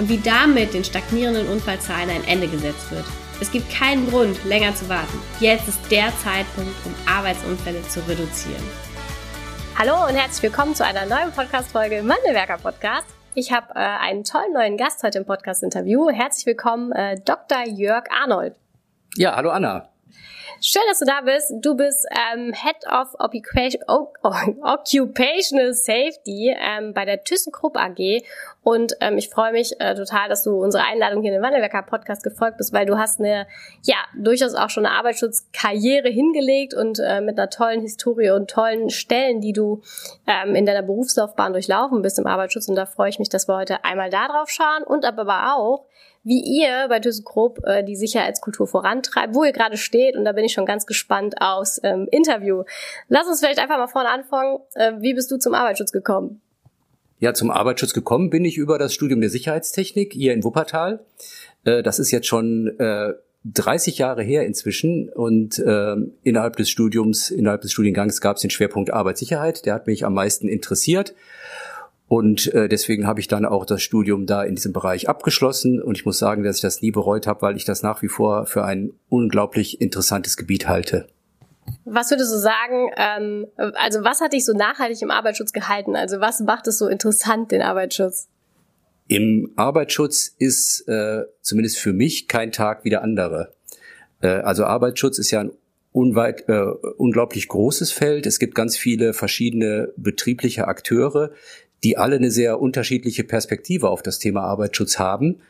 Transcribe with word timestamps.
und 0.00 0.08
wie 0.08 0.18
damit 0.18 0.72
den 0.72 0.82
stagnierenden 0.82 1.46
Unfallzahlen 1.46 2.08
ein 2.08 2.24
Ende 2.26 2.48
gesetzt 2.48 2.90
wird. 2.90 3.04
Es 3.38 3.52
gibt 3.52 3.70
keinen 3.70 4.08
Grund, 4.08 4.42
länger 4.46 4.74
zu 4.74 4.88
warten. 4.88 5.22
Jetzt 5.40 5.68
ist 5.68 5.78
der 5.90 6.10
Zeitpunkt, 6.24 6.74
um 6.86 6.94
Arbeitsunfälle 7.06 7.82
zu 7.82 8.00
reduzieren. 8.08 8.62
Hallo 9.78 10.06
und 10.08 10.14
herzlich 10.14 10.42
willkommen 10.42 10.74
zu 10.74 10.86
einer 10.86 11.04
neuen 11.04 11.32
Podcast-Folge 11.32 11.98
im 11.98 12.08
Wandelwerker 12.08 12.56
Podcast. 12.56 13.06
Ich 13.34 13.52
habe 13.52 13.74
äh, 13.74 13.78
einen 13.78 14.24
tollen 14.24 14.54
neuen 14.54 14.78
Gast 14.78 15.02
heute 15.02 15.18
im 15.18 15.26
Podcast-Interview. 15.26 16.08
Herzlich 16.08 16.46
willkommen, 16.46 16.92
äh, 16.92 17.20
Dr. 17.22 17.66
Jörg 17.66 18.04
Arnold. 18.10 18.56
Ja, 19.16 19.36
hallo 19.36 19.50
Anna. 19.50 19.90
Schön, 20.62 20.82
dass 20.90 20.98
du 20.98 21.06
da 21.06 21.22
bist. 21.22 21.54
Du 21.62 21.74
bist 21.74 22.06
ähm, 22.10 22.52
Head 22.52 22.86
of 22.86 23.14
Occupation, 23.18 23.82
Occupational 24.62 25.72
Safety 25.72 26.54
ähm, 26.54 26.92
bei 26.92 27.06
der 27.06 27.24
ThyssenKrupp 27.24 27.78
AG 27.78 28.22
und 28.62 28.94
ähm, 29.00 29.16
ich 29.16 29.30
freue 29.30 29.52
mich 29.52 29.80
äh, 29.80 29.94
total, 29.94 30.28
dass 30.28 30.42
du 30.42 30.62
unsere 30.62 30.84
Einladung 30.84 31.22
hier 31.22 31.32
in 31.32 31.38
den 31.38 31.42
Wandelwerker 31.42 31.82
Podcast 31.82 32.22
gefolgt 32.22 32.58
bist, 32.58 32.72
weil 32.72 32.84
du 32.84 32.98
hast 32.98 33.18
eine, 33.18 33.46
ja, 33.82 33.96
durchaus 34.14 34.54
auch 34.54 34.68
schon 34.68 34.84
eine 34.84 34.94
Arbeitsschutzkarriere 34.96 36.08
hingelegt 36.08 36.74
und 36.74 36.98
äh, 36.98 37.22
mit 37.22 37.38
einer 37.38 37.48
tollen 37.48 37.80
Historie 37.80 38.30
und 38.30 38.50
tollen 38.50 38.90
Stellen, 38.90 39.40
die 39.40 39.54
du 39.54 39.80
ähm, 40.26 40.54
in 40.54 40.66
deiner 40.66 40.82
Berufslaufbahn 40.82 41.52
durchlaufen 41.52 42.02
bist 42.02 42.18
im 42.18 42.26
Arbeitsschutz 42.26 42.68
und 42.68 42.76
da 42.76 42.84
freue 42.84 43.08
ich 43.08 43.18
mich, 43.18 43.30
dass 43.30 43.48
wir 43.48 43.56
heute 43.56 43.82
einmal 43.84 44.10
da 44.10 44.28
drauf 44.28 44.50
schauen 44.50 44.82
und 44.82 45.06
aber 45.06 45.54
auch, 45.56 45.86
wie 46.22 46.42
ihr 46.42 46.86
bei 46.88 47.00
ThyssenKrupp 47.00 47.64
äh, 47.64 47.82
die 47.82 47.96
Sicherheitskultur 47.96 48.66
vorantreibt, 48.66 49.34
wo 49.34 49.42
ihr 49.44 49.52
gerade 49.52 49.78
steht. 49.78 50.16
Und 50.16 50.26
da 50.26 50.32
bin 50.32 50.44
ich 50.44 50.52
schon 50.52 50.66
ganz 50.66 50.84
gespannt 50.84 51.36
aufs 51.40 51.80
ähm, 51.82 52.08
Interview. 52.10 52.64
Lass 53.08 53.26
uns 53.26 53.40
vielleicht 53.40 53.58
einfach 53.58 53.78
mal 53.78 53.86
vorne 53.86 54.10
anfangen. 54.10 54.58
Äh, 54.74 54.92
wie 54.98 55.14
bist 55.14 55.30
du 55.30 55.38
zum 55.38 55.54
Arbeitsschutz 55.54 55.92
gekommen? 55.92 56.42
Ja, 57.20 57.34
zum 57.34 57.50
Arbeitsschutz 57.50 57.92
gekommen 57.92 58.30
bin 58.30 58.46
ich 58.46 58.56
über 58.56 58.78
das 58.78 58.94
Studium 58.94 59.20
der 59.20 59.28
Sicherheitstechnik 59.28 60.14
hier 60.14 60.32
in 60.32 60.42
Wuppertal. 60.42 61.04
Äh, 61.64 61.82
das 61.82 61.98
ist 61.98 62.10
jetzt 62.10 62.26
schon 62.26 62.78
äh, 62.78 63.12
30 63.44 63.98
Jahre 63.98 64.22
her 64.22 64.46
inzwischen 64.46 65.10
und 65.10 65.58
äh, 65.58 65.96
innerhalb 66.22 66.56
des 66.56 66.70
Studiums, 66.70 67.30
innerhalb 67.30 67.60
des 67.60 67.72
Studiengangs 67.72 68.22
gab 68.22 68.36
es 68.36 68.42
den 68.42 68.50
Schwerpunkt 68.50 68.90
Arbeitssicherheit. 68.90 69.66
Der 69.66 69.74
hat 69.74 69.86
mich 69.86 70.04
am 70.04 70.14
meisten 70.14 70.48
interessiert. 70.48 71.14
Und 72.08 72.52
äh, 72.54 72.68
deswegen 72.68 73.06
habe 73.06 73.20
ich 73.20 73.28
dann 73.28 73.44
auch 73.44 73.64
das 73.64 73.82
Studium 73.82 74.26
da 74.26 74.42
in 74.42 74.56
diesem 74.56 74.72
Bereich 74.72 75.08
abgeschlossen. 75.08 75.80
Und 75.80 75.96
ich 75.96 76.06
muss 76.06 76.18
sagen, 76.18 76.42
dass 76.42 76.56
ich 76.56 76.62
das 76.62 76.82
nie 76.82 76.90
bereut 76.90 77.26
habe, 77.26 77.42
weil 77.42 77.56
ich 77.56 77.64
das 77.64 77.82
nach 77.82 78.02
wie 78.02 78.08
vor 78.08 78.46
für 78.46 78.64
ein 78.64 78.92
unglaublich 79.08 79.80
interessantes 79.80 80.36
Gebiet 80.36 80.66
halte. 80.66 81.06
Was 81.84 82.10
würdest 82.10 82.32
du 82.32 82.38
sagen, 82.38 82.90
ähm, 82.96 83.46
also 83.56 84.04
was 84.04 84.20
hat 84.20 84.32
dich 84.32 84.44
so 84.44 84.52
nachhaltig 84.52 85.02
im 85.02 85.10
Arbeitsschutz 85.10 85.52
gehalten? 85.52 85.96
Also 85.96 86.20
was 86.20 86.40
macht 86.40 86.66
es 86.66 86.78
so 86.78 86.88
interessant, 86.88 87.52
den 87.52 87.62
Arbeitsschutz? 87.62 88.28
Im 89.08 89.52
Arbeitsschutz 89.56 90.34
ist 90.38 90.86
äh, 90.88 91.24
zumindest 91.42 91.78
für 91.78 91.92
mich 91.92 92.28
kein 92.28 92.52
Tag 92.52 92.84
wie 92.84 92.90
der 92.90 93.02
andere. 93.02 93.52
Äh, 94.20 94.28
also 94.28 94.64
Arbeitsschutz 94.64 95.18
ist 95.18 95.30
ja 95.30 95.40
ein 95.40 95.52
unweit, 95.92 96.48
äh, 96.48 96.60
unglaublich 96.96 97.48
großes 97.48 97.90
Feld. 97.90 98.26
Es 98.26 98.38
gibt 98.38 98.54
ganz 98.54 98.76
viele 98.76 99.12
verschiedene 99.12 99.92
betriebliche 99.96 100.68
Akteure, 100.68 101.32
die 101.82 101.96
alle 101.96 102.16
eine 102.16 102.30
sehr 102.30 102.60
unterschiedliche 102.60 103.24
Perspektive 103.24 103.88
auf 103.88 104.02
das 104.02 104.18
Thema 104.18 104.42
Arbeitsschutz 104.42 104.98
haben 104.98 105.40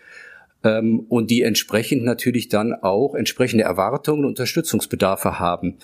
ähm, 0.64 1.00
und 1.08 1.30
die 1.30 1.42
entsprechend 1.42 2.04
natürlich 2.04 2.48
dann 2.48 2.74
auch 2.74 3.14
entsprechende 3.14 3.64
Erwartungen 3.64 4.24
und 4.24 4.30
Unterstützungsbedarfe 4.30 5.38
haben. 5.38 5.78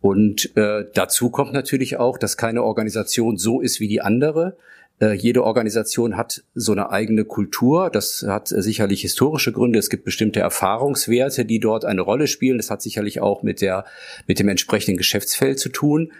Und 0.00 0.56
äh, 0.56 0.84
dazu 0.94 1.30
kommt 1.30 1.52
natürlich 1.52 1.96
auch, 1.96 2.18
dass 2.18 2.36
keine 2.36 2.64
Organisation 2.64 3.36
so 3.36 3.60
ist 3.60 3.78
wie 3.78 3.88
die 3.88 4.00
andere. 4.00 4.56
Äh, 5.00 5.12
jede 5.12 5.44
Organisation 5.44 6.16
hat 6.16 6.42
so 6.54 6.72
eine 6.72 6.90
eigene 6.90 7.24
Kultur. 7.24 7.88
Das 7.88 8.24
hat 8.26 8.50
äh, 8.52 8.62
sicherlich 8.62 9.02
historische 9.02 9.52
Gründe. 9.52 9.78
Es 9.78 9.90
gibt 9.90 10.04
bestimmte 10.04 10.40
Erfahrungswerte, 10.40 11.44
die 11.44 11.60
dort 11.60 11.84
eine 11.84 12.02
Rolle 12.02 12.26
spielen. 12.26 12.58
Das 12.58 12.70
hat 12.70 12.82
sicherlich 12.82 13.20
auch 13.20 13.42
mit 13.42 13.60
der 13.60 13.84
mit 14.26 14.40
dem 14.40 14.48
entsprechenden 14.48 14.96
Geschäftsfeld 14.96 15.60
zu 15.60 15.68
tun. 15.68 16.12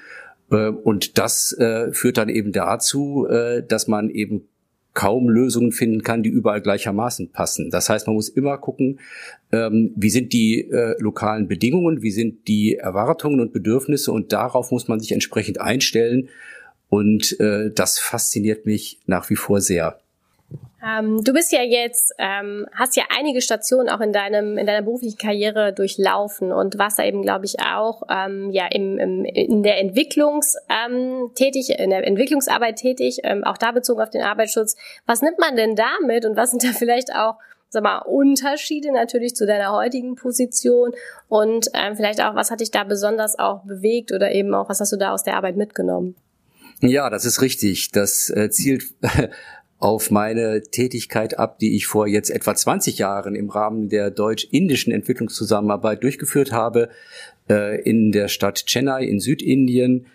Äh, 0.50 0.68
und 0.68 1.18
das 1.18 1.56
führt 1.92 2.18
dann 2.18 2.28
eben 2.28 2.52
dazu, 2.52 3.26
dass 3.28 3.88
man 3.88 4.10
eben 4.10 4.48
kaum 4.94 5.28
Lösungen 5.28 5.72
finden 5.72 6.02
kann, 6.02 6.22
die 6.22 6.28
überall 6.28 6.60
gleichermaßen 6.60 7.30
passen. 7.30 7.70
Das 7.70 7.88
heißt, 7.88 8.06
man 8.06 8.16
muss 8.16 8.28
immer 8.28 8.58
gucken, 8.58 9.00
ähm, 9.52 9.92
wie 9.96 10.10
sind 10.10 10.32
die 10.32 10.68
lokalen 10.98 11.48
Bedingungen, 11.48 12.02
wie 12.02 12.10
sind 12.10 12.46
die 12.48 12.76
Erwartungen 12.76 13.40
und 13.40 13.52
Bedürfnisse 13.52 14.12
und 14.12 14.32
darauf 14.32 14.70
muss 14.70 14.88
man 14.88 15.00
sich 15.00 15.12
entsprechend 15.12 15.60
einstellen. 15.60 16.28
Und 16.88 17.38
das 17.38 17.98
fasziniert 17.98 18.66
mich 18.66 19.00
nach 19.06 19.30
wie 19.30 19.36
vor 19.36 19.62
sehr. 19.62 20.01
Ähm, 20.84 21.22
du 21.22 21.32
bist 21.32 21.52
ja 21.52 21.62
jetzt, 21.62 22.12
ähm, 22.18 22.66
hast 22.72 22.96
ja 22.96 23.04
einige 23.16 23.40
Stationen 23.40 23.88
auch 23.88 24.00
in 24.00 24.12
deinem 24.12 24.58
in 24.58 24.66
deiner 24.66 24.82
beruflichen 24.82 25.16
Karriere 25.16 25.72
durchlaufen 25.72 26.52
und 26.52 26.76
warst 26.76 26.98
da 26.98 27.04
eben, 27.04 27.22
glaube 27.22 27.44
ich, 27.44 27.60
auch 27.60 28.02
ähm, 28.10 28.50
ja 28.50 28.66
im, 28.66 28.98
im, 28.98 29.24
in 29.24 29.62
der 29.62 29.78
Entwicklungs 29.78 30.56
ähm, 30.68 31.30
tätig, 31.36 31.70
in 31.78 31.90
der 31.90 32.04
Entwicklungsarbeit 32.04 32.76
tätig, 32.76 33.20
ähm, 33.22 33.44
auch 33.44 33.58
da 33.58 33.70
bezogen 33.70 34.00
auf 34.00 34.10
den 34.10 34.22
Arbeitsschutz. 34.22 34.76
Was 35.06 35.22
nimmt 35.22 35.38
man 35.38 35.54
denn 35.54 35.76
damit 35.76 36.24
und 36.24 36.36
was 36.36 36.50
sind 36.50 36.64
da 36.64 36.68
vielleicht 36.76 37.14
auch 37.14 37.36
sag 37.72 37.84
mal, 37.84 38.00
Unterschiede 38.00 38.92
natürlich 38.92 39.34
zu 39.34 39.46
deiner 39.46 39.72
heutigen 39.72 40.14
Position 40.14 40.92
und 41.28 41.68
ähm, 41.72 41.96
vielleicht 41.96 42.20
auch, 42.20 42.34
was 42.34 42.50
hat 42.50 42.60
dich 42.60 42.70
da 42.70 42.84
besonders 42.84 43.38
auch 43.38 43.64
bewegt 43.64 44.12
oder 44.12 44.30
eben 44.32 44.52
auch, 44.54 44.68
was 44.68 44.80
hast 44.80 44.92
du 44.92 44.98
da 44.98 45.12
aus 45.12 45.22
der 45.22 45.36
Arbeit 45.36 45.56
mitgenommen? 45.56 46.14
Ja, 46.80 47.08
das 47.08 47.24
ist 47.24 47.40
richtig. 47.40 47.92
Das 47.92 48.28
äh, 48.28 48.50
zielt 48.50 48.82
auf 49.82 50.12
meine 50.12 50.62
Tätigkeit 50.62 51.40
ab, 51.40 51.58
die 51.58 51.74
ich 51.74 51.86
vor 51.86 52.06
jetzt 52.06 52.30
etwa 52.30 52.54
20 52.54 52.98
Jahren 52.98 53.34
im 53.34 53.50
Rahmen 53.50 53.88
der 53.88 54.12
deutsch-indischen 54.12 54.92
Entwicklungszusammenarbeit 54.92 56.04
durchgeführt 56.04 56.52
habe 56.52 56.88
äh, 57.50 57.82
in 57.82 58.12
der 58.12 58.28
Stadt 58.28 58.66
Chennai 58.66 59.04
in 59.04 59.18
Südindien. 59.18 60.06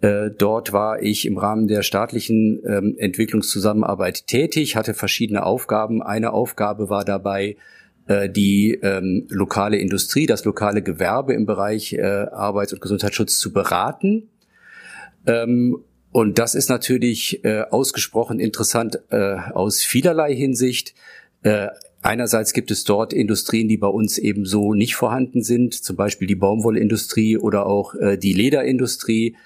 Äh, 0.00 0.30
dort 0.30 0.72
war 0.72 1.02
ich 1.02 1.26
im 1.26 1.36
Rahmen 1.36 1.68
der 1.68 1.82
staatlichen 1.82 2.62
ähm, 2.66 2.94
Entwicklungszusammenarbeit 2.96 4.26
tätig, 4.26 4.74
hatte 4.74 4.94
verschiedene 4.94 5.44
Aufgaben. 5.44 6.02
Eine 6.02 6.32
Aufgabe 6.32 6.88
war 6.88 7.04
dabei, 7.04 7.56
äh, 8.06 8.30
die 8.30 8.80
ähm, 8.82 9.26
lokale 9.28 9.76
Industrie, 9.76 10.24
das 10.24 10.46
lokale 10.46 10.80
Gewerbe 10.80 11.34
im 11.34 11.44
Bereich 11.44 11.92
äh, 11.92 12.00
Arbeits- 12.00 12.72
und 12.72 12.80
Gesundheitsschutz 12.80 13.38
zu 13.38 13.52
beraten. 13.52 14.30
Ähm, 15.26 15.84
und 16.12 16.38
das 16.38 16.54
ist 16.54 16.68
natürlich 16.68 17.44
äh, 17.44 17.62
ausgesprochen 17.70 18.40
interessant 18.40 19.00
äh, 19.10 19.36
aus 19.52 19.82
vielerlei 19.82 20.34
Hinsicht. 20.34 20.94
Äh, 21.42 21.68
einerseits 22.02 22.52
gibt 22.52 22.70
es 22.70 22.84
dort 22.84 23.12
Industrien, 23.12 23.68
die 23.68 23.76
bei 23.76 23.86
uns 23.86 24.18
eben 24.18 24.44
so 24.44 24.74
nicht 24.74 24.96
vorhanden 24.96 25.42
sind, 25.42 25.74
zum 25.74 25.96
Beispiel 25.96 26.26
die 26.26 26.34
Baumwollindustrie 26.34 27.38
oder 27.38 27.66
auch 27.66 27.94
äh, 27.94 28.16
die 28.16 28.32
Lederindustrie. 28.32 29.36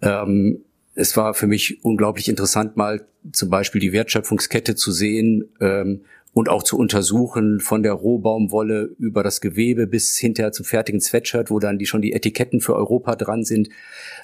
Ähm, 0.00 0.64
es 0.94 1.16
war 1.16 1.34
für 1.34 1.46
mich 1.46 1.84
unglaublich 1.84 2.28
interessant, 2.28 2.76
mal 2.76 3.06
zum 3.32 3.50
Beispiel 3.50 3.80
die 3.80 3.92
Wertschöpfungskette 3.92 4.74
zu 4.74 4.92
sehen 4.92 5.48
ähm, 5.60 6.02
und 6.34 6.48
auch 6.48 6.62
zu 6.62 6.78
untersuchen 6.78 7.60
von 7.60 7.82
der 7.82 7.92
Rohbaumwolle 7.92 8.94
über 8.98 9.22
das 9.22 9.40
Gewebe 9.40 9.86
bis 9.86 10.16
hinterher 10.16 10.52
zum 10.52 10.64
fertigen 10.64 11.00
Sweatshirt, 11.00 11.50
wo 11.50 11.58
dann 11.58 11.78
die 11.78 11.86
schon 11.86 12.00
die 12.00 12.12
Etiketten 12.12 12.60
für 12.60 12.74
Europa 12.74 13.16
dran 13.16 13.44
sind. 13.44 13.68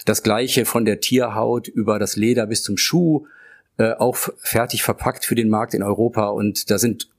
Das 0.07 0.23
gleiche 0.23 0.65
von 0.65 0.85
der 0.87 1.01
Tierhaut 1.01 1.69
über 1.69 1.99
das 1.99 2.17
Leder 2.17 2.47
bis 2.47 2.63
zum 2.63 2.79
Schuh, 2.79 3.27
äh, 3.77 3.93
auch 3.93 4.17
fertig 4.39 4.83
verpackt 4.83 5.27
für 5.27 5.35
den 5.35 5.51
Markt 5.51 5.75
in 5.75 5.83
Europa. 5.83 6.29
Und 6.29 6.71
da 6.71 6.79
sind 6.79 7.11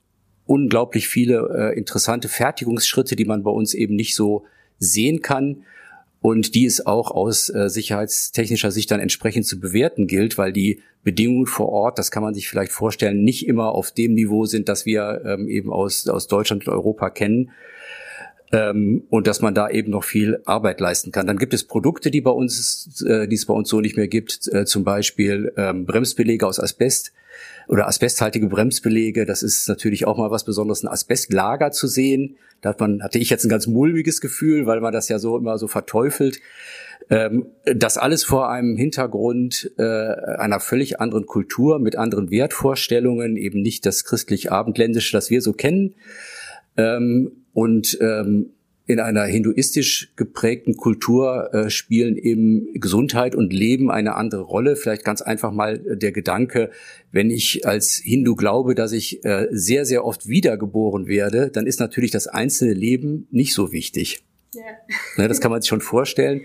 unglaublich 0.46 1.06
viele 1.06 1.72
äh, 1.72 1.78
interessante 1.78 2.28
Fertigungsschritte, 2.28 3.14
die 3.14 3.24
man 3.24 3.44
bei 3.44 3.50
uns 3.50 3.74
eben 3.74 3.94
nicht 3.94 4.16
so 4.16 4.44
sehen 4.78 5.22
kann 5.22 5.62
und 6.22 6.54
die 6.54 6.66
es 6.66 6.84
auch 6.86 7.10
aus 7.10 7.48
äh, 7.48 7.68
sicherheitstechnischer 7.68 8.70
Sicht 8.70 8.90
dann 8.90 9.00
entsprechend 9.00 9.46
zu 9.46 9.58
bewerten 9.58 10.06
gilt, 10.06 10.36
weil 10.36 10.52
die 10.52 10.82
Bedingungen 11.02 11.46
vor 11.46 11.70
Ort, 11.70 11.98
das 11.98 12.10
kann 12.10 12.22
man 12.22 12.34
sich 12.34 12.48
vielleicht 12.48 12.72
vorstellen, 12.72 13.24
nicht 13.24 13.46
immer 13.46 13.72
auf 13.72 13.90
dem 13.90 14.12
Niveau 14.12 14.44
sind, 14.44 14.68
das 14.68 14.84
wir 14.84 15.22
ähm, 15.24 15.48
eben 15.48 15.72
aus, 15.72 16.06
aus 16.08 16.26
Deutschland 16.26 16.66
und 16.66 16.72
Europa 16.74 17.08
kennen. 17.08 17.50
Ähm, 18.52 19.04
und 19.08 19.28
dass 19.28 19.40
man 19.40 19.54
da 19.54 19.70
eben 19.70 19.92
noch 19.92 20.02
viel 20.02 20.42
Arbeit 20.44 20.80
leisten 20.80 21.12
kann. 21.12 21.26
Dann 21.26 21.38
gibt 21.38 21.54
es 21.54 21.64
Produkte, 21.64 22.10
die 22.10 22.20
bei 22.20 22.32
uns, 22.32 23.02
äh, 23.06 23.28
die 23.28 23.36
es 23.36 23.46
bei 23.46 23.54
uns 23.54 23.68
so 23.68 23.80
nicht 23.80 23.96
mehr 23.96 24.08
gibt, 24.08 24.52
äh, 24.52 24.64
zum 24.66 24.82
Beispiel 24.82 25.52
ähm, 25.56 25.86
Bremsbeläge 25.86 26.46
aus 26.46 26.58
Asbest. 26.58 27.12
Oder 27.68 27.86
asbesthaltige 27.86 28.48
Bremsbelege. 28.48 29.26
Das 29.26 29.42
ist 29.42 29.68
natürlich 29.68 30.06
auch 30.06 30.18
mal 30.18 30.30
was 30.30 30.44
Besonderes, 30.44 30.82
ein 30.82 30.88
Asbestlager 30.88 31.70
zu 31.70 31.86
sehen. 31.86 32.36
Da 32.60 32.70
hat 32.70 32.80
man, 32.80 33.02
hatte 33.02 33.18
ich 33.18 33.30
jetzt 33.30 33.44
ein 33.44 33.48
ganz 33.48 33.66
mulmiges 33.66 34.20
Gefühl, 34.20 34.66
weil 34.66 34.80
man 34.80 34.92
das 34.92 35.08
ja 35.08 35.18
so 35.18 35.36
immer 35.36 35.58
so 35.58 35.68
verteufelt. 35.68 36.40
Ähm, 37.08 37.46
das 37.64 37.96
alles 37.96 38.24
vor 38.24 38.50
einem 38.50 38.76
Hintergrund 38.76 39.72
äh, 39.78 39.82
einer 39.82 40.60
völlig 40.60 41.00
anderen 41.00 41.26
Kultur 41.26 41.78
mit 41.78 41.96
anderen 41.96 42.30
Wertvorstellungen, 42.30 43.36
eben 43.36 43.62
nicht 43.62 43.86
das 43.86 44.04
christlich-abendländische, 44.04 45.12
das 45.12 45.30
wir 45.30 45.40
so 45.42 45.52
kennen. 45.52 45.94
Ähm, 46.76 47.32
und 47.52 47.98
ähm, 48.00 48.50
in 48.90 48.98
einer 48.98 49.22
hinduistisch 49.24 50.12
geprägten 50.16 50.76
Kultur 50.76 51.54
äh, 51.54 51.70
spielen 51.70 52.16
eben 52.16 52.74
Gesundheit 52.74 53.34
und 53.36 53.52
Leben 53.52 53.90
eine 53.90 54.16
andere 54.16 54.42
Rolle. 54.42 54.74
Vielleicht 54.74 55.04
ganz 55.04 55.22
einfach 55.22 55.52
mal 55.52 55.78
der 55.78 56.10
Gedanke, 56.10 56.70
wenn 57.12 57.30
ich 57.30 57.66
als 57.66 57.96
Hindu 57.96 58.34
glaube, 58.34 58.74
dass 58.74 58.92
ich 58.92 59.24
äh, 59.24 59.46
sehr, 59.50 59.84
sehr 59.84 60.04
oft 60.04 60.26
wiedergeboren 60.26 61.06
werde, 61.06 61.50
dann 61.50 61.66
ist 61.66 61.78
natürlich 61.78 62.10
das 62.10 62.26
einzelne 62.26 62.74
Leben 62.74 63.28
nicht 63.30 63.54
so 63.54 63.70
wichtig. 63.70 64.24
Ja. 64.54 64.62
Ne, 65.16 65.28
das 65.28 65.40
kann 65.40 65.52
man 65.52 65.62
sich 65.62 65.68
schon 65.68 65.80
vorstellen. 65.80 66.42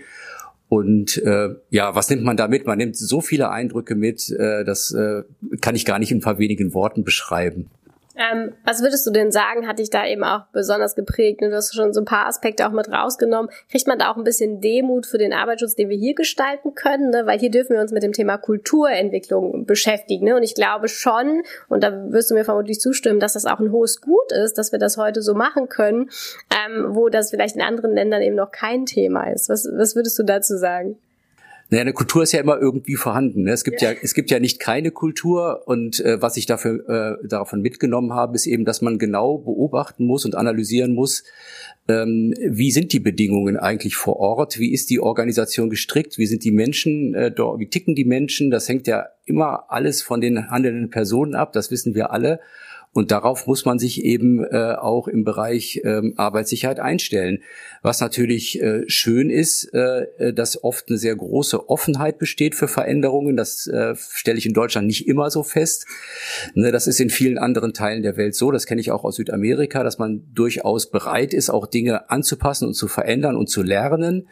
Und 0.68 1.18
äh, 1.18 1.50
ja, 1.70 1.94
was 1.94 2.10
nimmt 2.10 2.24
man 2.24 2.36
da 2.36 2.48
mit? 2.48 2.66
Man 2.66 2.78
nimmt 2.78 2.96
so 2.96 3.20
viele 3.20 3.50
Eindrücke 3.50 3.94
mit, 3.94 4.30
äh, 4.30 4.64
das 4.64 4.92
äh, 4.92 5.22
kann 5.60 5.74
ich 5.74 5.84
gar 5.84 5.98
nicht 5.98 6.10
in 6.10 6.18
ein 6.18 6.22
paar 6.22 6.38
wenigen 6.38 6.74
Worten 6.74 7.04
beschreiben. 7.04 7.70
Ähm, 8.16 8.54
was 8.64 8.82
würdest 8.82 9.06
du 9.06 9.10
denn 9.10 9.30
sagen, 9.30 9.68
hat 9.68 9.78
dich 9.78 9.90
da 9.90 10.06
eben 10.06 10.24
auch 10.24 10.46
besonders 10.52 10.94
geprägt? 10.94 11.42
Du 11.42 11.52
hast 11.54 11.74
schon 11.74 11.92
so 11.92 12.00
ein 12.00 12.06
paar 12.06 12.26
Aspekte 12.26 12.66
auch 12.66 12.72
mit 12.72 12.90
rausgenommen. 12.90 13.50
Kriegt 13.70 13.86
man 13.86 13.98
da 13.98 14.10
auch 14.10 14.16
ein 14.16 14.24
bisschen 14.24 14.60
Demut 14.60 15.06
für 15.06 15.18
den 15.18 15.34
Arbeitsschutz, 15.34 15.74
den 15.74 15.90
wir 15.90 15.98
hier 15.98 16.14
gestalten 16.14 16.74
können? 16.74 17.10
Ne? 17.10 17.26
Weil 17.26 17.38
hier 17.38 17.50
dürfen 17.50 17.74
wir 17.74 17.80
uns 17.80 17.92
mit 17.92 18.02
dem 18.02 18.12
Thema 18.12 18.38
Kulturentwicklung 18.38 19.66
beschäftigen. 19.66 20.24
Ne? 20.24 20.36
Und 20.36 20.42
ich 20.42 20.54
glaube 20.54 20.88
schon, 20.88 21.42
und 21.68 21.82
da 21.82 22.10
wirst 22.10 22.30
du 22.30 22.34
mir 22.34 22.44
vermutlich 22.44 22.80
zustimmen, 22.80 23.20
dass 23.20 23.34
das 23.34 23.44
auch 23.44 23.60
ein 23.60 23.70
hohes 23.70 24.00
Gut 24.00 24.32
ist, 24.32 24.56
dass 24.56 24.72
wir 24.72 24.78
das 24.78 24.96
heute 24.96 25.20
so 25.20 25.34
machen 25.34 25.68
können, 25.68 26.08
ähm, 26.50 26.94
wo 26.94 27.10
das 27.10 27.30
vielleicht 27.30 27.56
in 27.56 27.62
anderen 27.62 27.94
Ländern 27.94 28.22
eben 28.22 28.36
noch 28.36 28.50
kein 28.50 28.86
Thema 28.86 29.30
ist. 29.30 29.48
Was, 29.50 29.68
was 29.70 29.94
würdest 29.94 30.18
du 30.18 30.22
dazu 30.22 30.56
sagen? 30.56 30.98
Naja, 31.68 31.80
eine 31.82 31.92
Kultur 31.92 32.22
ist 32.22 32.32
ja 32.32 32.40
immer 32.40 32.58
irgendwie 32.58 32.94
vorhanden. 32.94 33.42
Ne? 33.42 33.52
Es 33.52 33.64
gibt 33.64 33.82
ja. 33.82 33.90
ja, 33.90 33.98
es 34.00 34.14
gibt 34.14 34.30
ja 34.30 34.38
nicht 34.38 34.60
keine 34.60 34.92
Kultur 34.92 35.66
und 35.66 35.98
äh, 36.00 36.22
was 36.22 36.36
ich 36.36 36.46
dafür 36.46 37.18
äh, 37.22 37.26
davon 37.26 37.60
mitgenommen 37.60 38.12
habe, 38.12 38.36
ist 38.36 38.46
eben, 38.46 38.64
dass 38.64 38.82
man 38.82 38.98
genau 38.98 39.38
beobachten 39.38 40.06
muss 40.06 40.24
und 40.24 40.36
analysieren 40.36 40.94
muss, 40.94 41.24
ähm, 41.88 42.34
wie 42.40 42.70
sind 42.70 42.92
die 42.92 43.00
Bedingungen 43.00 43.56
eigentlich 43.56 43.96
vor 43.96 44.16
Ort, 44.16 44.58
wie 44.58 44.72
ist 44.72 44.90
die 44.90 45.00
Organisation 45.00 45.68
gestrickt, 45.68 46.18
wie 46.18 46.26
sind 46.26 46.44
die 46.44 46.52
Menschen 46.52 47.14
äh, 47.14 47.32
dort, 47.32 47.58
wie 47.58 47.68
ticken 47.68 47.94
die 47.94 48.04
Menschen. 48.04 48.50
Das 48.50 48.68
hängt 48.68 48.86
ja 48.86 49.06
immer 49.24 49.64
alles 49.68 50.02
von 50.02 50.20
den 50.20 50.50
handelnden 50.50 50.90
Personen 50.90 51.34
ab. 51.34 51.52
Das 51.52 51.70
wissen 51.70 51.94
wir 51.94 52.12
alle. 52.12 52.40
Und 52.96 53.10
darauf 53.10 53.46
muss 53.46 53.66
man 53.66 53.78
sich 53.78 54.02
eben 54.04 54.42
äh, 54.42 54.74
auch 54.74 55.06
im 55.06 55.22
Bereich 55.22 55.82
ähm, 55.84 56.14
Arbeitssicherheit 56.16 56.80
einstellen. 56.80 57.42
Was 57.82 58.00
natürlich 58.00 58.62
äh, 58.62 58.84
schön 58.88 59.28
ist, 59.28 59.64
äh, 59.74 60.32
dass 60.32 60.64
oft 60.64 60.88
eine 60.88 60.96
sehr 60.96 61.14
große 61.14 61.68
Offenheit 61.68 62.18
besteht 62.18 62.54
für 62.54 62.68
Veränderungen. 62.68 63.36
Das 63.36 63.66
äh, 63.66 63.94
stelle 63.96 64.38
ich 64.38 64.46
in 64.46 64.54
Deutschland 64.54 64.86
nicht 64.86 65.06
immer 65.06 65.30
so 65.30 65.42
fest. 65.42 65.86
Ne, 66.54 66.72
das 66.72 66.86
ist 66.86 66.98
in 66.98 67.10
vielen 67.10 67.36
anderen 67.36 67.74
Teilen 67.74 68.02
der 68.02 68.16
Welt 68.16 68.34
so. 68.34 68.50
Das 68.50 68.64
kenne 68.64 68.80
ich 68.80 68.90
auch 68.90 69.04
aus 69.04 69.16
Südamerika, 69.16 69.84
dass 69.84 69.98
man 69.98 70.22
durchaus 70.32 70.90
bereit 70.90 71.34
ist, 71.34 71.50
auch 71.50 71.66
Dinge 71.66 72.08
anzupassen 72.08 72.66
und 72.66 72.74
zu 72.74 72.88
verändern 72.88 73.36
und 73.36 73.50
zu 73.50 73.62
lernen. 73.62 74.26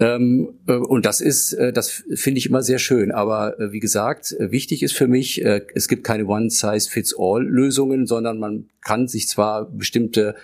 Ähm, 0.00 0.58
äh, 0.66 0.72
und 0.72 1.06
das 1.06 1.20
ist, 1.20 1.52
äh, 1.52 1.72
das 1.72 2.02
finde 2.14 2.38
ich 2.38 2.46
immer 2.46 2.62
sehr 2.62 2.78
schön. 2.78 3.12
Aber 3.12 3.58
äh, 3.60 3.70
wie 3.72 3.78
gesagt, 3.78 4.34
wichtig 4.38 4.82
ist 4.82 4.94
für 4.94 5.06
mich, 5.06 5.44
es 5.44 5.88
gibt 5.88 6.04
keine 6.04 6.26
One-Size-Fits-All-Lösungen, 6.26 8.06
sondern 8.06 8.38
man 8.38 8.68
kann 8.80 9.08
sich 9.08 9.28
zwar 9.28 9.64
bestimmte, 9.64 10.34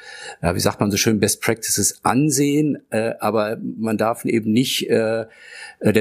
wie 0.41 0.61
sagt 0.61 0.81
man 0.81 0.91
so 0.91 0.97
schön, 0.97 1.21
Best 1.21 1.43
Practices 1.43 2.01
ansehen, 2.03 2.79
aber 2.91 3.59
man 3.77 3.99
darf 3.99 4.25
eben 4.25 4.53
nicht 4.53 4.89
der 4.89 5.29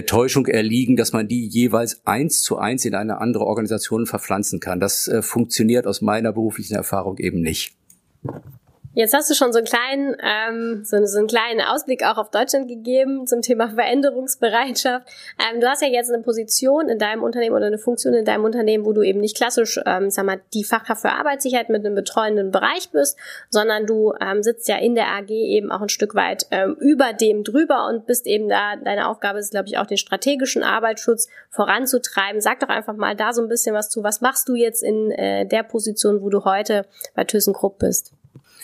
Täuschung 0.05 0.47
erliegen, 0.47 0.95
dass 0.95 1.11
man 1.11 1.27
die 1.27 1.45
jeweils 1.45 2.01
eins 2.05 2.41
zu 2.41 2.57
eins 2.57 2.85
in 2.85 2.95
eine 2.95 3.19
andere 3.19 3.45
Organisation 3.45 4.05
verpflanzen 4.05 4.59
kann. 4.59 4.79
Das 4.79 5.11
funktioniert 5.21 5.85
aus 5.85 6.01
meiner 6.01 6.31
beruflichen 6.31 6.75
Erfahrung 6.75 7.17
eben 7.17 7.41
nicht. 7.41 7.75
Jetzt 8.95 9.13
hast 9.13 9.29
du 9.29 9.35
schon 9.35 9.53
so 9.53 9.59
einen 9.59 9.67
kleinen, 9.67 10.17
ähm, 10.19 10.83
so, 10.83 10.97
so 11.05 11.19
einen 11.19 11.27
kleinen 11.27 11.61
Ausblick 11.61 12.03
auch 12.03 12.17
auf 12.17 12.31
Deutschland 12.31 12.67
gegeben 12.67 13.27
zum 13.27 13.43
Thema 13.43 13.69
Veränderungsbereitschaft. 13.69 15.07
Ähm, 15.37 15.61
du 15.61 15.67
hast 15.67 15.83
ja 15.83 15.87
jetzt 15.87 16.11
eine 16.11 16.23
Position 16.23 16.89
in 16.89 16.97
deinem 16.97 17.21
Unternehmen 17.21 17.55
oder 17.55 17.67
eine 17.67 17.77
Funktion 17.77 18.15
in 18.15 18.25
deinem 18.25 18.45
Unternehmen, 18.45 18.85
wo 18.85 18.93
du 18.93 19.03
eben 19.03 19.19
nicht 19.19 19.37
klassisch, 19.37 19.79
ähm, 19.85 20.09
sag 20.09 20.25
mal, 20.25 20.41
die 20.55 20.63
Fachkraft 20.63 21.01
für 21.01 21.11
Arbeitssicherheit 21.11 21.69
mit 21.69 21.85
einem 21.85 21.93
betreuenden 21.93 22.49
Bereich 22.49 22.89
bist, 22.89 23.15
sondern 23.51 23.85
du 23.85 24.13
ähm, 24.19 24.41
sitzt 24.41 24.67
ja 24.67 24.77
in 24.77 24.95
der 24.95 25.07
AG 25.09 25.29
eben 25.29 25.71
auch 25.71 25.81
ein 25.81 25.89
Stück 25.89 26.15
weit 26.15 26.47
ähm, 26.49 26.75
über 26.79 27.13
dem 27.13 27.43
drüber 27.43 27.87
und 27.87 28.07
bist 28.07 28.25
eben 28.25 28.49
da, 28.49 28.75
deine 28.75 29.07
Aufgabe 29.07 29.37
ist, 29.37 29.51
glaube 29.51 29.67
ich, 29.67 29.77
auch 29.77 29.85
den 29.85 29.97
strategischen 29.97 30.63
Arbeitsschutz 30.63 31.29
voranzutreiben. 31.51 32.41
Sag 32.41 32.59
doch 32.61 32.69
einfach 32.69 32.95
mal 32.95 33.15
da 33.15 33.33
so 33.33 33.43
ein 33.43 33.49
bisschen 33.49 33.75
was 33.75 33.89
zu. 33.89 34.03
Was 34.03 34.21
machst 34.21 34.49
du 34.49 34.55
jetzt 34.55 34.81
in 34.81 35.11
äh, 35.11 35.45
der 35.45 35.61
Position, 35.61 36.23
wo 36.23 36.29
du 36.29 36.43
heute 36.43 36.87
bei 37.13 37.23
ThyssenKrupp 37.23 37.77
bist? 37.77 38.13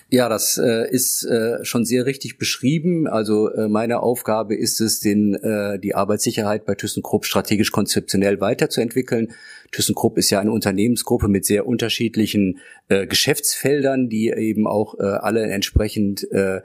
Ja, 0.09 0.29
das 0.29 0.57
äh, 0.57 0.87
ist 0.89 1.23
äh, 1.23 1.63
schon 1.65 1.83
sehr 1.83 2.05
richtig 2.05 2.37
beschrieben. 2.37 3.07
Also 3.07 3.49
äh, 3.49 3.67
meine 3.67 4.01
Aufgabe 4.01 4.55
ist 4.55 4.79
es, 4.79 4.99
den, 4.99 5.33
äh, 5.35 5.79
die 5.79 5.95
Arbeitssicherheit 5.95 6.65
bei 6.65 6.75
ThyssenKrupp 6.75 7.25
strategisch 7.25 7.71
konzeptionell 7.71 8.39
weiterzuentwickeln. 8.39 9.33
ThyssenKrupp 9.71 10.17
ist 10.17 10.29
ja 10.29 10.39
eine 10.39 10.51
Unternehmensgruppe 10.51 11.27
mit 11.27 11.45
sehr 11.45 11.65
unterschiedlichen 11.65 12.59
äh, 12.87 13.07
Geschäftsfeldern, 13.07 14.07
die 14.07 14.29
eben 14.29 14.67
auch 14.67 14.99
äh, 14.99 15.03
alle 15.03 15.43
entsprechend 15.47 16.31
äh, 16.31 16.61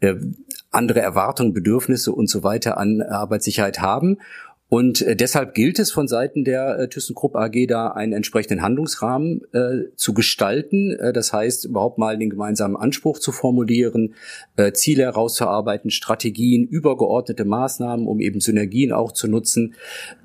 äh, 0.00 0.16
andere 0.70 1.00
Erwartungen, 1.00 1.54
Bedürfnisse 1.54 2.12
und 2.12 2.28
so 2.28 2.42
weiter 2.42 2.76
an 2.76 3.00
Arbeitssicherheit 3.00 3.80
haben. 3.80 4.18
Und 4.72 5.02
äh, 5.02 5.14
deshalb 5.14 5.52
gilt 5.52 5.78
es 5.78 5.92
von 5.92 6.08
Seiten 6.08 6.44
der 6.44 6.78
äh, 6.78 6.88
ThyssenKrupp 6.88 7.36
AG 7.36 7.66
da 7.68 7.88
einen 7.88 8.14
entsprechenden 8.14 8.62
Handlungsrahmen 8.62 9.42
äh, 9.52 9.94
zu 9.96 10.14
gestalten. 10.14 10.98
Äh, 10.98 11.12
das 11.12 11.34
heißt, 11.34 11.66
überhaupt 11.66 11.98
mal 11.98 12.16
den 12.16 12.30
gemeinsamen 12.30 12.74
Anspruch 12.76 13.18
zu 13.18 13.32
formulieren, 13.32 14.14
äh, 14.56 14.72
Ziele 14.72 15.02
herauszuarbeiten, 15.02 15.90
Strategien, 15.90 16.66
übergeordnete 16.66 17.44
Maßnahmen, 17.44 18.06
um 18.06 18.18
eben 18.18 18.40
Synergien 18.40 18.92
auch 18.92 19.12
zu 19.12 19.28
nutzen. 19.28 19.74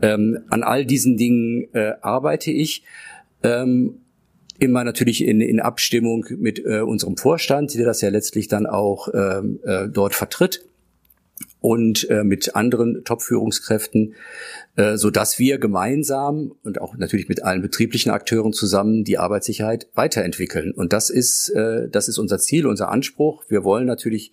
Ähm, 0.01 0.39
an 0.47 0.63
all 0.63 0.85
diesen 0.85 1.17
Dingen 1.17 1.67
äh, 1.73 1.95
arbeite 1.99 2.49
ich. 2.51 2.83
Ähm, 3.43 3.97
immer 4.59 4.85
natürlich 4.85 5.25
in, 5.25 5.41
in 5.41 5.59
Abstimmung 5.59 6.25
mit 6.37 6.65
äh, 6.65 6.79
unserem 6.79 7.17
Vorstand, 7.17 7.75
der 7.75 7.85
das 7.85 7.99
ja 7.99 8.07
letztlich 8.07 8.47
dann 8.47 8.65
auch 8.65 9.09
ähm, 9.13 9.59
äh, 9.65 9.89
dort 9.89 10.15
vertritt 10.15 10.63
und 11.59 12.09
äh, 12.09 12.23
mit 12.23 12.55
anderen 12.55 13.03
Top-Führungskräften, 13.03 14.15
äh, 14.75 14.97
so 14.97 15.09
dass 15.09 15.39
wir 15.39 15.57
gemeinsam 15.57 16.53
und 16.63 16.79
auch 16.79 16.95
natürlich 16.97 17.29
mit 17.29 17.43
allen 17.43 17.61
betrieblichen 17.61 18.11
Akteuren 18.11 18.53
zusammen 18.53 19.03
die 19.03 19.17
Arbeitssicherheit 19.17 19.87
weiterentwickeln. 19.93 20.71
Und 20.71 20.93
das 20.93 21.09
ist, 21.09 21.49
äh, 21.49 21.89
das 21.89 22.07
ist 22.07 22.17
unser 22.17 22.39
Ziel, 22.39 22.67
unser 22.67 22.89
Anspruch. 22.89 23.43
Wir 23.49 23.63
wollen 23.63 23.85
natürlich 23.85 24.31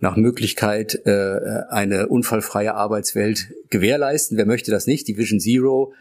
nach 0.00 0.16
Möglichkeit 0.16 1.06
äh, 1.06 1.38
eine 1.68 2.08
unfallfreie 2.08 2.74
Arbeitswelt 2.74 3.52
gewährleisten. 3.70 4.36
Wer 4.36 4.46
möchte 4.46 4.70
das 4.70 4.86
nicht? 4.86 5.08
Die 5.08 5.16
Vision 5.16 5.40
Zero. 5.40 5.94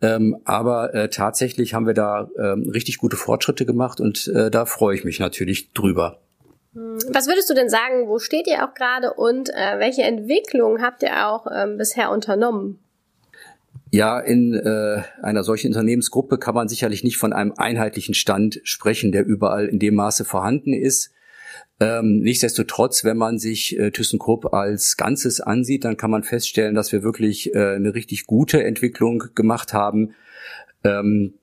Ähm, 0.00 0.38
aber 0.44 0.94
äh, 0.94 1.08
tatsächlich 1.08 1.74
haben 1.74 1.86
wir 1.86 1.94
da 1.94 2.28
ähm, 2.36 2.68
richtig 2.68 2.98
gute 2.98 3.16
Fortschritte 3.16 3.64
gemacht 3.64 4.00
und 4.00 4.26
äh, 4.26 4.50
da 4.50 4.66
freue 4.66 4.96
ich 4.96 5.04
mich 5.04 5.20
natürlich 5.20 5.72
drüber. 5.72 6.21
Was 6.74 7.26
würdest 7.26 7.50
du 7.50 7.54
denn 7.54 7.68
sagen, 7.68 8.08
wo 8.08 8.18
steht 8.18 8.46
ihr 8.46 8.64
auch 8.64 8.74
gerade 8.74 9.12
und 9.12 9.50
äh, 9.50 9.78
welche 9.78 10.02
Entwicklung 10.02 10.80
habt 10.80 11.02
ihr 11.02 11.28
auch 11.28 11.46
ähm, 11.54 11.76
bisher 11.76 12.10
unternommen? 12.10 12.78
Ja, 13.90 14.18
in 14.18 14.54
äh, 14.54 15.02
einer 15.22 15.44
solchen 15.44 15.68
Unternehmensgruppe 15.68 16.38
kann 16.38 16.54
man 16.54 16.68
sicherlich 16.68 17.04
nicht 17.04 17.18
von 17.18 17.34
einem 17.34 17.52
einheitlichen 17.52 18.14
Stand 18.14 18.60
sprechen, 18.64 19.12
der 19.12 19.26
überall 19.26 19.66
in 19.66 19.78
dem 19.78 19.94
Maße 19.96 20.24
vorhanden 20.24 20.72
ist. 20.72 21.12
Ähm, 21.78 22.20
nichtsdestotrotz, 22.20 23.04
wenn 23.04 23.18
man 23.18 23.38
sich 23.38 23.78
äh, 23.78 23.90
ThyssenKrupp 23.90 24.54
als 24.54 24.96
Ganzes 24.96 25.42
ansieht, 25.42 25.84
dann 25.84 25.98
kann 25.98 26.10
man 26.10 26.22
feststellen, 26.22 26.74
dass 26.74 26.90
wir 26.92 27.02
wirklich 27.02 27.54
äh, 27.54 27.74
eine 27.74 27.94
richtig 27.94 28.26
gute 28.26 28.64
Entwicklung 28.64 29.24
gemacht 29.34 29.74
haben. 29.74 30.14
Ähm, 30.84 31.34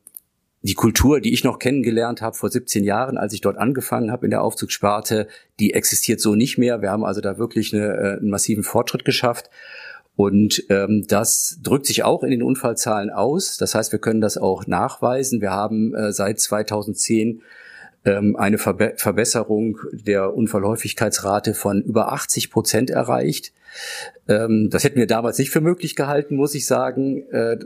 die 0.62 0.74
Kultur, 0.74 1.22
die 1.22 1.34
ich 1.34 1.44
noch 1.44 1.60
kennengelernt 1.60 2.22
habe 2.22 2.36
vor 2.36 2.50
17 2.50 2.84
Jahren, 2.84 3.18
als 3.18 3.34
ich 3.34 3.42
dort 3.42 3.58
angefangen 3.58 4.12
habe 4.12 4.26
in 4.26 4.32
der 4.32 4.44
Aufzugssparte, 4.44 5.28
die 5.60 5.74
existiert 5.74 6.20
so 6.20 6.36
nicht 6.36 6.58
mehr. 6.58 6.82
Wir 6.82 6.92
haben 6.92 7.06
also 7.06 7.22
da 7.22 7.38
wirklich 7.38 7.74
eine, 7.74 7.86
äh, 7.86 8.18
einen 8.18 8.30
massiven 8.30 8.64
Fortschritt 8.64 9.06
geschafft. 9.06 9.50
Und 10.18 10.66
ähm, 10.70 11.06
das 11.08 11.60
drückt 11.64 11.86
sich 11.86 12.04
auch 12.04 12.24
in 12.24 12.32
den 12.32 12.44
Unfallzahlen 12.44 13.10
aus. 13.10 13.56
Das 13.56 13.74
heißt, 13.74 13.94
wir 13.94 14.00
können 14.00 14.20
das 14.20 14.38
auch 14.38 14.68
nachweisen. 14.68 15.40
Wir 15.40 15.52
haben 15.52 15.96
äh, 15.96 16.12
seit 16.12 16.42
2010 16.42 17.42
ähm, 18.04 18.36
eine 18.36 18.58
Verbe 18.58 18.96
Verbesserung 18.98 19.78
der 19.94 20.34
Unfallhäufigkeitsrate 20.34 21.54
von 21.54 21.82
über 21.82 22.12
80 22.12 22.52
Prozent 22.52 22.90
erreicht. 22.90 23.54
Ähm, 24.28 24.70
das 24.70 24.84
hätten 24.84 25.00
wir 25.00 25.08
damals 25.08 25.38
nicht 25.38 25.52
für 25.52 25.62
möglich 25.62 25.96
gehalten, 25.96 26.36
muss 26.36 26.54
ich 26.54 26.66
sagen. 26.66 27.24
Äh, 27.32 27.60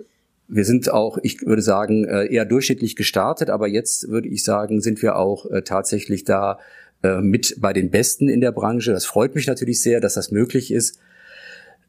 wir 0.55 0.65
sind 0.65 0.91
auch, 0.91 1.17
ich 1.23 1.45
würde 1.45 1.61
sagen, 1.61 2.05
äh, 2.05 2.25
eher 2.25 2.45
durchschnittlich 2.45 2.95
gestartet, 2.95 3.49
aber 3.49 3.67
jetzt 3.67 4.09
würde 4.09 4.27
ich 4.27 4.43
sagen, 4.43 4.81
sind 4.81 5.01
wir 5.01 5.15
auch 5.15 5.49
äh, 5.49 5.63
tatsächlich 5.63 6.23
da 6.23 6.59
äh, 7.03 7.21
mit 7.21 7.55
bei 7.59 7.73
den 7.73 7.89
Besten 7.89 8.29
in 8.29 8.39
der 8.39 8.51
Branche. 8.51 8.91
Das 8.91 9.05
freut 9.05 9.35
mich 9.35 9.47
natürlich 9.47 9.81
sehr, 9.81 9.99
dass 9.99 10.13
das 10.13 10.31
möglich 10.31 10.71
ist. 10.71 10.99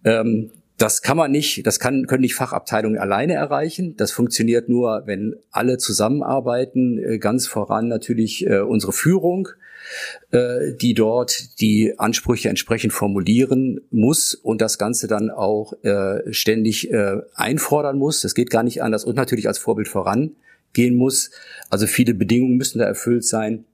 Ähm, 0.04 0.50
das 0.78 1.02
kann 1.02 1.16
man 1.16 1.30
nicht, 1.30 1.66
das 1.66 1.78
kann, 1.78 2.06
können 2.06 2.22
nicht 2.22 2.34
Fachabteilungen 2.34 2.98
alleine 2.98 3.34
erreichen. 3.34 3.96
Das 3.96 4.10
funktioniert 4.10 4.68
nur, 4.68 5.02
wenn 5.06 5.36
alle 5.52 5.78
zusammenarbeiten. 5.78 7.20
Ganz 7.20 7.46
voran 7.46 7.86
natürlich 7.86 8.44
unsere 8.48 8.92
Führung, 8.92 9.50
die 10.32 10.94
dort 10.94 11.60
die 11.60 11.98
Ansprüche 11.98 12.48
entsprechend 12.48 12.92
formulieren 12.92 13.80
muss 13.90 14.34
und 14.34 14.60
das 14.60 14.78
Ganze 14.78 15.06
dann 15.06 15.30
auch 15.30 15.74
ständig 16.30 16.90
einfordern 17.34 17.98
muss. 17.98 18.22
Das 18.22 18.34
geht 18.34 18.50
gar 18.50 18.62
nicht 18.62 18.82
anders 18.82 19.04
und 19.04 19.16
natürlich 19.16 19.46
als 19.46 19.58
Vorbild 19.58 19.88
vorangehen 19.88 20.96
muss. 20.96 21.30
Also 21.70 21.86
viele 21.86 22.14
Bedingungen 22.14 22.56
müssen 22.56 22.78
da 22.78 22.84
erfüllt 22.86 23.24
sein. 23.24 23.64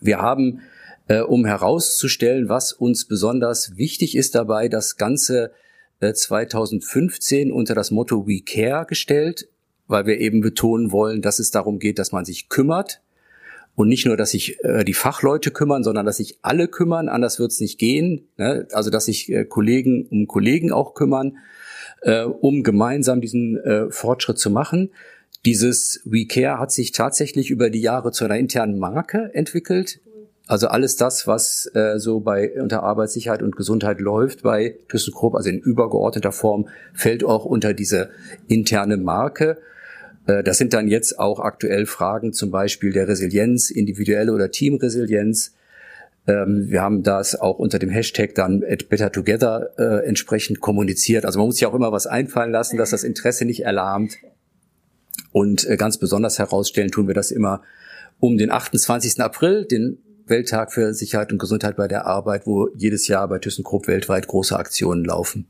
Wir 0.00 0.18
haben, 0.18 0.60
äh, 1.08 1.20
um 1.20 1.44
herauszustellen, 1.44 2.48
was 2.48 2.72
uns 2.72 3.04
besonders 3.04 3.76
wichtig 3.76 4.16
ist 4.16 4.34
dabei, 4.34 4.68
das 4.68 4.96
Ganze 4.96 5.52
äh, 6.00 6.12
2015 6.12 7.52
unter 7.52 7.74
das 7.74 7.90
Motto 7.90 8.26
We 8.26 8.40
Care 8.40 8.86
gestellt, 8.86 9.48
weil 9.86 10.06
wir 10.06 10.18
eben 10.18 10.40
betonen 10.40 10.92
wollen, 10.92 11.20
dass 11.20 11.38
es 11.38 11.50
darum 11.50 11.78
geht, 11.78 11.98
dass 11.98 12.12
man 12.12 12.24
sich 12.24 12.48
kümmert. 12.48 13.00
Und 13.80 13.88
nicht 13.88 14.04
nur, 14.04 14.18
dass 14.18 14.32
sich 14.32 14.62
äh, 14.62 14.84
die 14.84 14.92
Fachleute 14.92 15.50
kümmern, 15.50 15.82
sondern 15.82 16.04
dass 16.04 16.18
sich 16.18 16.38
alle 16.42 16.68
kümmern, 16.68 17.08
anders 17.08 17.38
wird 17.38 17.50
es 17.50 17.60
nicht 17.60 17.78
gehen. 17.78 18.28
Ne? 18.36 18.68
Also 18.72 18.90
dass 18.90 19.06
sich 19.06 19.32
äh, 19.32 19.46
Kollegen 19.46 20.06
um 20.10 20.26
Kollegen 20.26 20.70
auch 20.70 20.92
kümmern, 20.92 21.38
äh, 22.02 22.24
um 22.24 22.62
gemeinsam 22.62 23.22
diesen 23.22 23.56
äh, 23.56 23.90
Fortschritt 23.90 24.38
zu 24.38 24.50
machen. 24.50 24.90
Dieses 25.46 26.02
WeCare 26.04 26.58
hat 26.58 26.72
sich 26.72 26.92
tatsächlich 26.92 27.48
über 27.48 27.70
die 27.70 27.80
Jahre 27.80 28.12
zu 28.12 28.26
einer 28.26 28.36
internen 28.36 28.78
Marke 28.78 29.30
entwickelt. 29.32 30.00
Also 30.46 30.68
alles 30.68 30.96
das, 30.96 31.26
was 31.26 31.64
äh, 31.74 31.98
so 31.98 32.20
bei 32.20 32.60
unter 32.60 32.82
Arbeitssicherheit 32.82 33.42
und 33.42 33.56
Gesundheit 33.56 33.98
läuft 33.98 34.42
bei 34.42 34.76
ThyssenKrupp, 34.90 35.34
also 35.34 35.48
in 35.48 35.58
übergeordneter 35.58 36.32
Form, 36.32 36.68
fällt 36.92 37.24
auch 37.24 37.46
unter 37.46 37.72
diese 37.72 38.10
interne 38.46 38.98
Marke. 38.98 39.56
Äh, 40.26 40.42
das 40.42 40.58
sind 40.58 40.72
dann 40.72 40.88
jetzt 40.88 41.18
auch 41.18 41.40
aktuell 41.40 41.86
Fragen 41.86 42.32
zum 42.32 42.50
Beispiel 42.50 42.92
der 42.92 43.08
Resilienz, 43.08 43.70
individuelle 43.70 44.32
oder 44.32 44.50
Teamresilienz. 44.50 45.54
Ähm, 46.26 46.66
wir 46.68 46.82
haben 46.82 47.02
das 47.02 47.34
auch 47.34 47.58
unter 47.58 47.78
dem 47.78 47.90
Hashtag 47.90 48.34
dann 48.34 48.62
at 48.66 48.88
Better 48.88 49.10
Together 49.10 49.70
äh, 49.78 50.06
entsprechend 50.06 50.60
kommuniziert. 50.60 51.24
Also 51.24 51.38
man 51.38 51.48
muss 51.48 51.56
sich 51.56 51.66
auch 51.66 51.74
immer 51.74 51.92
was 51.92 52.06
einfallen 52.06 52.52
lassen, 52.52 52.76
dass 52.76 52.90
das 52.90 53.04
Interesse 53.04 53.44
nicht 53.44 53.64
erlahmt. 53.64 54.16
Und 55.32 55.66
äh, 55.66 55.76
ganz 55.76 55.98
besonders 55.98 56.38
herausstellen 56.38 56.90
tun 56.90 57.06
wir 57.06 57.14
das 57.14 57.30
immer 57.30 57.62
um 58.18 58.36
den 58.36 58.50
28. 58.50 59.20
April, 59.20 59.64
den 59.64 59.98
Welttag 60.26 60.72
für 60.72 60.94
Sicherheit 60.94 61.32
und 61.32 61.38
Gesundheit 61.38 61.76
bei 61.76 61.88
der 61.88 62.06
Arbeit, 62.06 62.46
wo 62.46 62.68
jedes 62.76 63.08
Jahr 63.08 63.26
bei 63.28 63.38
ThyssenKrupp 63.38 63.86
weltweit 63.88 64.28
große 64.28 64.56
Aktionen 64.56 65.04
laufen. 65.04 65.48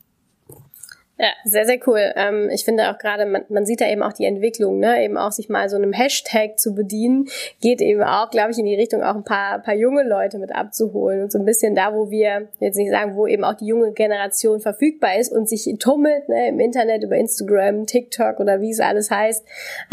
Ja, 1.23 1.33
sehr, 1.45 1.67
sehr 1.67 1.79
cool. 1.87 2.00
Ähm, 2.17 2.49
ich 2.50 2.65
finde 2.65 2.91
auch 2.91 2.97
gerade, 2.97 3.27
man, 3.27 3.45
man 3.50 3.67
sieht 3.67 3.83
da 3.83 3.87
eben 3.87 4.03
auch 4.03 4.15
die 4.15 4.25
Entwicklung, 4.25 4.79
ne? 4.79 5.05
eben 5.05 5.19
auch 5.19 5.33
sich 5.33 5.50
mal 5.50 5.69
so 5.69 5.77
einem 5.77 5.93
Hashtag 5.93 6.59
zu 6.59 6.75
bedienen, 6.75 7.29
geht 7.61 7.83
eben 7.83 8.03
auch, 8.03 8.31
glaube 8.31 8.53
ich, 8.53 8.59
in 8.59 8.65
die 8.65 8.75
Richtung, 8.75 9.03
auch 9.03 9.17
ein 9.17 9.25
paar, 9.25 9.59
paar 9.59 9.75
junge 9.75 10.03
Leute 10.03 10.39
mit 10.39 10.50
abzuholen 10.50 11.25
und 11.25 11.31
so 11.31 11.39
ein 11.39 11.45
bisschen 11.45 11.75
da, 11.75 11.93
wo 11.93 12.11
wir, 12.11 12.49
jetzt 12.59 12.79
nicht 12.79 12.91
sagen, 12.91 13.17
wo 13.17 13.27
eben 13.27 13.45
auch 13.45 13.53
die 13.53 13.67
junge 13.67 13.93
Generation 13.93 14.61
verfügbar 14.61 15.19
ist 15.19 15.31
und 15.31 15.47
sich 15.47 15.69
tummelt 15.79 16.27
ne? 16.31 16.49
im 16.49 16.59
Internet 16.59 17.05
über 17.05 17.17
Instagram, 17.17 17.85
TikTok 17.85 18.41
oder 18.41 18.62
wie 18.62 18.71
es 18.71 18.81
alles 18.81 19.11
heißt, 19.11 19.45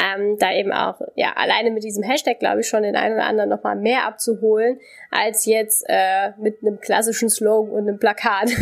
ähm, 0.01 0.37
da 0.39 0.53
eben 0.53 0.71
auch, 0.71 1.01
ja, 1.15 1.33
alleine 1.35 1.71
mit 1.71 1.83
diesem 1.83 2.03
Hashtag, 2.03 2.39
glaube 2.39 2.61
ich, 2.61 2.69
schon 2.69 2.83
den 2.83 2.95
einen 2.95 3.15
oder 3.15 3.25
anderen 3.25 3.49
nochmal 3.49 3.75
mehr 3.75 4.07
abzuholen, 4.07 4.79
als 5.11 5.45
jetzt 5.45 5.83
äh, 5.89 6.31
mit 6.37 6.59
einem 6.61 6.79
klassischen 6.79 7.29
Slogan 7.29 7.73
und 7.73 7.89
einem 7.89 7.99
Plakat. 7.99 8.49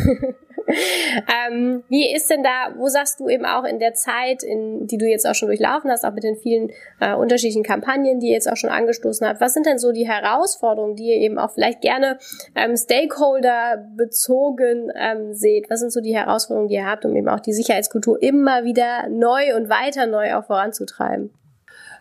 ähm, 0.67 1.83
wie 1.89 2.13
ist 2.13 2.29
denn 2.29 2.43
da, 2.43 2.73
wo 2.77 2.87
sagst 2.87 3.19
du 3.19 3.29
eben 3.29 3.45
auch 3.45 3.63
in 3.63 3.79
der 3.79 3.93
Zeit, 3.93 4.43
in 4.43 4.87
die 4.87 4.97
du 4.97 5.05
jetzt 5.05 5.27
auch 5.27 5.35
schon 5.35 5.47
durchlaufen 5.47 5.91
hast, 5.91 6.03
auch 6.03 6.13
mit 6.13 6.23
den 6.23 6.35
vielen 6.35 6.71
äh, 6.99 7.13
unterschiedlichen 7.13 7.63
Kampagnen, 7.63 8.19
die 8.19 8.27
ihr 8.27 8.33
jetzt 8.33 8.51
auch 8.51 8.57
schon 8.57 8.69
angestoßen 8.69 9.27
habt, 9.27 9.41
was 9.41 9.53
sind 9.53 9.65
denn 9.65 9.77
so 9.77 9.91
die 9.91 10.07
Herausforderungen, 10.07 10.95
die 10.95 11.07
ihr 11.07 11.21
eben 11.21 11.37
auch 11.37 11.51
vielleicht 11.53 11.81
gerne 11.81 12.17
ähm, 12.55 12.75
Stakeholder 12.75 13.85
bezogen 13.95 14.91
ähm, 14.95 15.33
seht? 15.33 15.69
Was 15.69 15.79
sind 15.79 15.91
so 15.91 16.01
die 16.01 16.15
Herausforderungen, 16.15 16.69
die 16.69 16.75
ihr 16.75 16.85
habt, 16.85 17.05
um 17.05 17.15
eben 17.15 17.29
auch 17.29 17.39
die 17.39 17.53
Sicherheitskultur 17.53 18.21
immer 18.21 18.63
wieder 18.63 19.07
neu 19.09 19.55
und 19.55 19.69
weiter 19.69 20.07
neu 20.07 20.35
auch 20.35 20.45
voranzutreiben? 20.45 21.31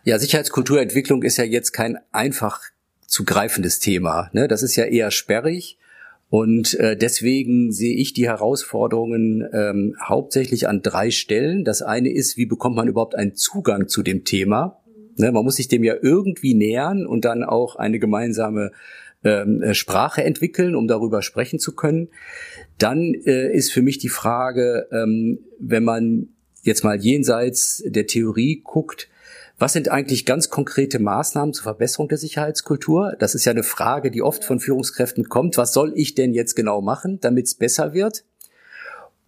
Ja, 0.03 0.19
Sicherheitskulturentwicklung 0.19 1.23
ist 1.23 1.37
ja 1.37 1.43
jetzt 1.43 1.71
kein 1.71 1.99
einfach 2.11 2.61
zu 3.07 3.25
greifendes 3.25 3.79
Thema. 3.79 4.29
Ne? 4.33 4.47
Das 4.47 4.61
ist 4.61 4.75
ja 4.75 4.85
eher 4.85 5.11
sperrig. 5.11 5.77
Und 6.35 6.73
äh, 6.81 6.97
deswegen 6.97 7.71
sehe 7.71 7.95
ich 7.95 8.11
die 8.11 8.27
Herausforderungen 8.27 9.47
ähm, 9.53 9.95
hauptsächlich 10.03 10.67
an 10.67 10.81
drei 10.81 11.09
Stellen. 11.09 11.63
Das 11.63 11.81
eine 11.81 12.11
ist, 12.11 12.35
wie 12.35 12.45
bekommt 12.45 12.75
man 12.75 12.89
überhaupt 12.89 13.15
einen 13.15 13.35
Zugang 13.35 13.87
zu 13.87 14.03
dem 14.03 14.25
Thema? 14.25 14.83
Ne, 15.15 15.31
man 15.31 15.45
muss 15.45 15.55
sich 15.55 15.69
dem 15.69 15.85
ja 15.85 15.95
irgendwie 16.01 16.53
nähern 16.53 17.05
und 17.07 17.23
dann 17.23 17.45
auch 17.45 17.77
eine 17.77 17.99
gemeinsame 17.99 18.73
ähm, 19.23 19.61
äh, 19.61 19.73
Sprache 19.73 20.25
entwickeln, 20.25 20.75
um 20.75 20.89
darüber 20.89 21.21
sprechen 21.21 21.57
zu 21.57 21.73
können. 21.73 22.09
Dann 22.79 23.13
äh, 23.13 23.55
ist 23.55 23.71
für 23.71 23.81
mich 23.81 23.97
die 23.97 24.09
Frage, 24.09 24.89
ähm, 24.91 25.39
wenn 25.57 25.85
man 25.85 26.27
jetzt 26.63 26.83
mal 26.83 26.99
jenseits 26.99 27.81
der 27.85 28.07
Theorie 28.07 28.59
guckt, 28.61 29.07
was 29.57 29.73
sind 29.73 29.89
eigentlich 29.89 30.25
ganz 30.25 30.49
konkrete 30.49 30.99
Maßnahmen 30.99 31.53
zur 31.53 31.63
Verbesserung 31.63 32.09
der 32.09 32.17
Sicherheitskultur? 32.17 33.15
Das 33.19 33.35
ist 33.35 33.45
ja 33.45 33.51
eine 33.51 33.63
Frage, 33.63 34.11
die 34.11 34.21
oft 34.21 34.43
von 34.43 34.59
Führungskräften 34.59 35.29
kommt. 35.29 35.57
Was 35.57 35.73
soll 35.73 35.93
ich 35.95 36.13
denn 36.13 36.33
jetzt 36.33 36.55
genau 36.55 36.81
machen, 36.81 37.19
damit 37.21 37.45
es 37.45 37.55
besser 37.55 37.93
wird? 37.93 38.25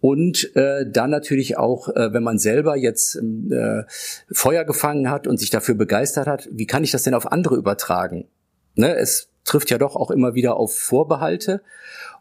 Und 0.00 0.54
äh, 0.54 0.88
dann 0.88 1.10
natürlich 1.10 1.56
auch, 1.56 1.88
äh, 1.88 2.12
wenn 2.12 2.22
man 2.22 2.38
selber 2.38 2.76
jetzt 2.76 3.16
äh, 3.16 3.82
Feuer 4.30 4.64
gefangen 4.64 5.10
hat 5.10 5.26
und 5.26 5.38
sich 5.38 5.50
dafür 5.50 5.74
begeistert 5.74 6.26
hat, 6.26 6.48
wie 6.52 6.66
kann 6.66 6.84
ich 6.84 6.92
das 6.92 7.02
denn 7.02 7.14
auf 7.14 7.32
andere 7.32 7.56
übertragen? 7.56 8.28
Ne, 8.74 8.94
es 8.94 9.30
trifft 9.44 9.70
ja 9.70 9.78
doch 9.78 9.96
auch 9.96 10.10
immer 10.10 10.34
wieder 10.34 10.56
auf 10.56 10.76
Vorbehalte. 10.76 11.62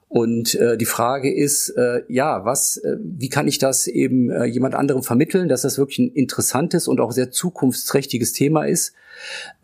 Und 0.09 0.55
äh, 0.55 0.77
die 0.77 0.85
Frage 0.85 1.33
ist, 1.33 1.69
äh, 1.69 2.03
ja, 2.07 2.45
was, 2.45 2.77
äh, 2.77 2.97
wie 3.01 3.27
kann 3.27 3.47
ich 3.47 3.57
das 3.57 3.87
eben 3.87 4.29
äh, 4.29 4.45
jemand 4.45 4.73
anderem 4.73 5.03
vermitteln, 5.03 5.49
dass 5.49 5.63
das 5.63 5.77
wirklich 5.77 5.99
ein 5.99 6.11
interessantes 6.11 6.87
und 6.87 7.01
auch 7.01 7.11
sehr 7.11 7.29
zukunftsträchtiges 7.29 8.31
Thema 8.31 8.63
ist? 8.63 8.93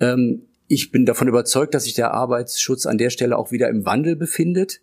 Ähm, 0.01 0.43
ich 0.67 0.91
bin 0.91 1.05
davon 1.05 1.27
überzeugt, 1.27 1.73
dass 1.73 1.85
sich 1.85 1.93
der 1.93 2.11
Arbeitsschutz 2.11 2.85
an 2.85 2.97
der 2.97 3.09
Stelle 3.09 3.37
auch 3.37 3.51
wieder 3.51 3.69
im 3.69 3.85
Wandel 3.85 4.15
befindet 4.15 4.81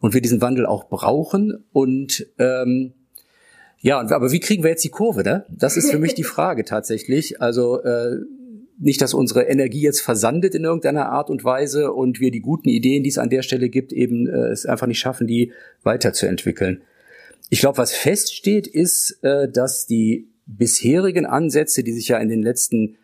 und 0.00 0.12
wir 0.12 0.20
diesen 0.20 0.40
Wandel 0.40 0.66
auch 0.66 0.88
brauchen. 0.88 1.64
Und 1.72 2.26
ähm, 2.38 2.94
ja, 3.78 4.00
aber 4.00 4.32
wie 4.32 4.40
kriegen 4.40 4.64
wir 4.64 4.70
jetzt 4.70 4.84
die 4.84 4.90
Kurve? 4.90 5.22
Ne? 5.22 5.46
Das 5.48 5.76
ist 5.76 5.90
für 5.90 5.98
mich 5.98 6.14
die 6.14 6.24
Frage 6.24 6.64
tatsächlich. 6.64 7.40
Also 7.40 7.82
äh, 7.82 8.16
nicht, 8.78 9.00
dass 9.00 9.14
unsere 9.14 9.44
Energie 9.44 9.80
jetzt 9.80 10.00
versandet 10.00 10.54
in 10.54 10.64
irgendeiner 10.64 11.08
Art 11.10 11.30
und 11.30 11.44
Weise 11.44 11.92
und 11.92 12.20
wir 12.20 12.30
die 12.30 12.40
guten 12.40 12.68
Ideen, 12.68 13.02
die 13.02 13.08
es 13.08 13.18
an 13.18 13.30
der 13.30 13.42
Stelle 13.42 13.68
gibt, 13.68 13.92
eben 13.92 14.26
äh, 14.26 14.48
es 14.48 14.66
einfach 14.66 14.86
nicht 14.86 14.98
schaffen, 14.98 15.26
die 15.26 15.52
weiterzuentwickeln. 15.82 16.82
Ich 17.48 17.60
glaube, 17.60 17.78
was 17.78 17.92
feststeht, 17.92 18.66
ist, 18.66 19.18
äh, 19.22 19.50
dass 19.50 19.86
die 19.86 20.28
bisherigen 20.46 21.26
Ansätze, 21.26 21.82
die 21.82 21.92
sich 21.92 22.08
ja 22.08 22.18
in 22.18 22.28
den 22.28 22.42
letzten 22.42 22.96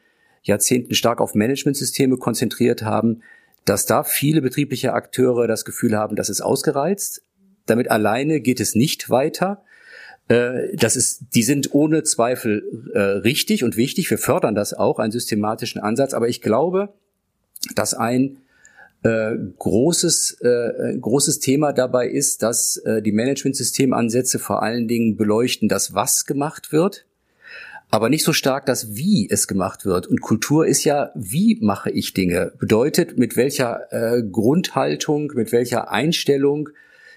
Jahrzehnten 0.42 0.94
stark 0.94 1.20
auf 1.20 1.34
Managementsysteme 1.34 2.16
konzentriert 2.16 2.82
haben, 2.82 3.22
dass 3.64 3.86
da 3.86 4.02
viele 4.02 4.42
betriebliche 4.42 4.92
Akteure 4.92 5.46
das 5.46 5.64
Gefühl 5.64 5.96
haben, 5.96 6.16
das 6.16 6.28
ist 6.28 6.40
ausgereizt. 6.40 7.22
Damit 7.66 7.90
alleine 7.90 8.40
geht 8.40 8.60
es 8.60 8.74
nicht 8.74 9.08
weiter. 9.08 9.64
Äh, 10.32 10.76
das 10.76 10.96
ist, 10.96 11.22
die 11.34 11.42
sind 11.42 11.74
ohne 11.74 12.02
Zweifel 12.04 12.90
äh, 12.94 12.98
richtig 12.98 13.64
und 13.64 13.76
wichtig. 13.76 14.10
Wir 14.10 14.18
fördern 14.18 14.54
das 14.54 14.72
auch, 14.72 14.98
einen 14.98 15.12
systematischen 15.12 15.80
Ansatz. 15.80 16.14
Aber 16.14 16.28
ich 16.28 16.40
glaube, 16.40 16.88
dass 17.74 17.92
ein 17.94 18.38
äh, 19.02 19.34
großes, 19.58 20.40
äh, 20.40 20.96
großes 20.98 21.40
Thema 21.40 21.72
dabei 21.72 22.08
ist, 22.08 22.42
dass 22.42 22.78
äh, 22.78 23.02
die 23.02 23.12
Managementsystemansätze 23.12 24.38
vor 24.38 24.62
allen 24.62 24.88
Dingen 24.88 25.16
beleuchten, 25.16 25.68
das 25.68 25.94
was 25.94 26.24
gemacht 26.24 26.72
wird, 26.72 27.04
aber 27.90 28.08
nicht 28.08 28.24
so 28.24 28.32
stark 28.32 28.64
das 28.64 28.96
wie 28.96 29.28
es 29.28 29.46
gemacht 29.46 29.84
wird. 29.84 30.06
Und 30.06 30.22
Kultur 30.22 30.66
ist 30.66 30.84
ja, 30.84 31.10
wie 31.14 31.58
mache 31.60 31.90
ich 31.90 32.14
Dinge? 32.14 32.52
Bedeutet, 32.58 33.18
mit 33.18 33.36
welcher 33.36 33.92
äh, 33.92 34.22
Grundhaltung, 34.22 35.32
mit 35.34 35.52
welcher 35.52 35.90
Einstellung 35.90 36.70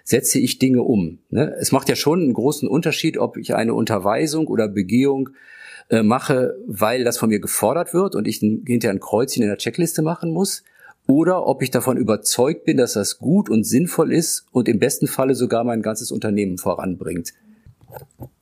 setze 0.06 0.40
ich 0.40 0.60
Dinge 0.60 0.84
um. 0.84 1.20
Ne? 1.30 1.54
Es 1.60 1.74
macht 1.74 1.90
ja 1.90 1.96
schon 1.96 2.22
einen 2.22 2.34
großen 2.34 2.70
Unterschied, 2.70 3.18
ob 3.18 3.36
ich 3.38 3.56
eine 3.56 3.74
Unterweisung 3.74 4.48
oder 4.48 4.70
Begehung 4.70 5.32
äh, 5.90 6.04
mache, 6.04 6.56
weil 6.68 7.04
das 7.04 7.18
von 7.18 7.30
mir 7.30 7.40
gefordert 7.40 7.94
wird 7.94 8.16
und 8.16 8.28
ich 8.28 8.38
hinterher 8.38 8.92
ein 8.92 9.00
Kreuzchen 9.00 9.44
in 9.44 9.50
der 9.50 9.58
Checkliste 9.58 10.04
machen 10.04 10.32
muss, 10.32 10.64
oder 11.08 11.46
ob 11.46 11.62
ich 11.62 11.70
davon 11.70 11.98
überzeugt 11.98 12.66
bin, 12.66 12.78
dass 12.78 12.94
das 12.94 13.20
gut 13.20 13.50
und 13.50 13.64
sinnvoll 13.64 14.12
ist 14.12 14.46
und 14.52 14.68
im 14.68 14.80
besten 14.80 15.08
Falle 15.08 15.36
sogar 15.36 15.64
mein 15.64 15.84
ganzes 15.84 16.12
Unternehmen 16.12 16.58
voranbringt. 16.58 17.34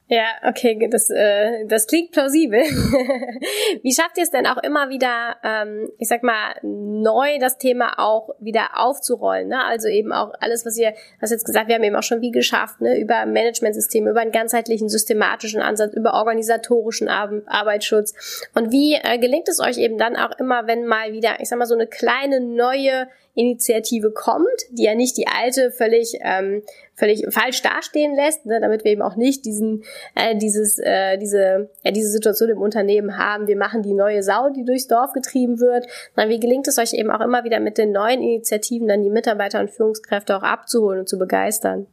Ja, 0.08 0.26
okay, 0.46 0.88
das, 0.92 1.10
äh, 1.10 1.66
das 1.66 1.88
klingt 1.88 2.12
plausibel. 2.12 2.60
Wie 3.84 3.94
schafft 3.94 4.18
ihr 4.18 4.24
es 4.24 4.32
denn 4.32 4.46
auch 4.46 4.62
immer 4.62 4.90
wieder, 4.90 5.38
ähm, 5.44 5.90
ich 5.98 6.10
sag 6.10 6.24
mal, 6.24 6.56
neu 6.62 7.40
das 7.40 7.58
Thema 7.58 7.98
auch 7.98 8.30
wieder 8.40 8.72
aufzurollen? 8.76 9.48
Ne? 9.48 9.64
Also 9.64 9.88
eben 9.88 10.12
auch 10.12 10.34
alles, 10.42 10.66
was 10.66 10.78
ihr, 10.78 10.94
hast 11.22 11.32
jetzt 11.32 11.46
gesagt, 11.46 11.70
wir 11.70 11.76
haben 11.76 11.84
eben 11.84 11.96
auch 11.96 12.04
schon 12.04 12.20
wie 12.20 12.32
geschafft, 12.32 12.82
ne? 12.82 13.00
über 13.00 13.26
Managementsysteme, 13.26 14.10
über 14.10 14.20
einen 14.20 14.34
ganzheitlichen 14.34 14.90
systematischen 14.90 15.62
Ansatz, 15.62 15.94
über 15.94 16.16
organisatorischen 16.16 17.08
Ar 17.08 17.32
Arbeitsschutz. 17.46 18.14
Und 18.54 18.74
wie 18.74 18.96
äh, 18.96 19.18
gelingt 19.20 19.48
es 19.48 19.62
euch 19.62 19.78
eben 19.78 19.98
dann 19.98 20.18
auch 20.18 20.38
immer, 20.38 20.68
wenn 20.68 20.86
mal 20.86 21.14
wieder, 21.14 21.40
ich 21.40 21.48
sag 21.48 21.58
mal, 21.58 21.66
so 21.66 21.76
eine 21.76 21.88
kleine 21.88 22.42
neue 22.42 23.08
Initiative 23.36 24.12
kommt, 24.12 24.48
die 24.70 24.84
ja 24.84 24.96
nicht 24.96 25.18
die 25.18 25.28
alte 25.28 25.72
völlig 25.72 26.20
ähm, 26.22 26.62
völlig 26.96 27.26
falsch 27.30 27.62
dastehen 27.62 28.16
lässt, 28.16 28.46
ne, 28.46 28.60
damit 28.62 28.84
wir 28.84 28.92
eben 28.92 29.02
auch 29.02 29.16
nicht 29.16 29.46
diesen 29.46 29.84
äh, 30.16 30.38
dieses 30.38 30.80
äh, 30.80 31.18
diese 31.18 31.70
ja, 31.84 31.92
diese 31.92 32.10
Situation 32.10 32.50
im 32.50 32.60
Unternehmen 32.60 33.18
haben. 33.18 33.48
Wir 33.48 33.58
machen 33.58 33.82
die 33.82 33.94
neue 33.94 34.24
Sau, 34.24 34.50
die 34.50 34.64
durchs 34.64 34.88
Dorf 34.88 35.14
getrieben 35.14 35.60
wird. 35.60 35.88
Na, 36.16 36.30
wie 36.30 36.40
gelingt 36.40 36.68
es 36.68 36.78
euch 36.78 36.94
eben 36.94 37.12
auch 37.12 37.22
immer 37.22 37.44
wieder 37.44 37.60
mit 37.60 37.78
den 37.78 37.92
neuen 37.92 38.22
Initiativen 38.22 38.88
dann 38.88 39.02
die 39.02 39.10
Mitarbeiter 39.10 39.60
und 39.60 39.72
Führungskräfte 39.72 40.36
auch 40.38 40.44
abzuholen 40.44 41.02
und 41.02 41.10
zu 41.10 41.18
begeistern? 41.18 41.88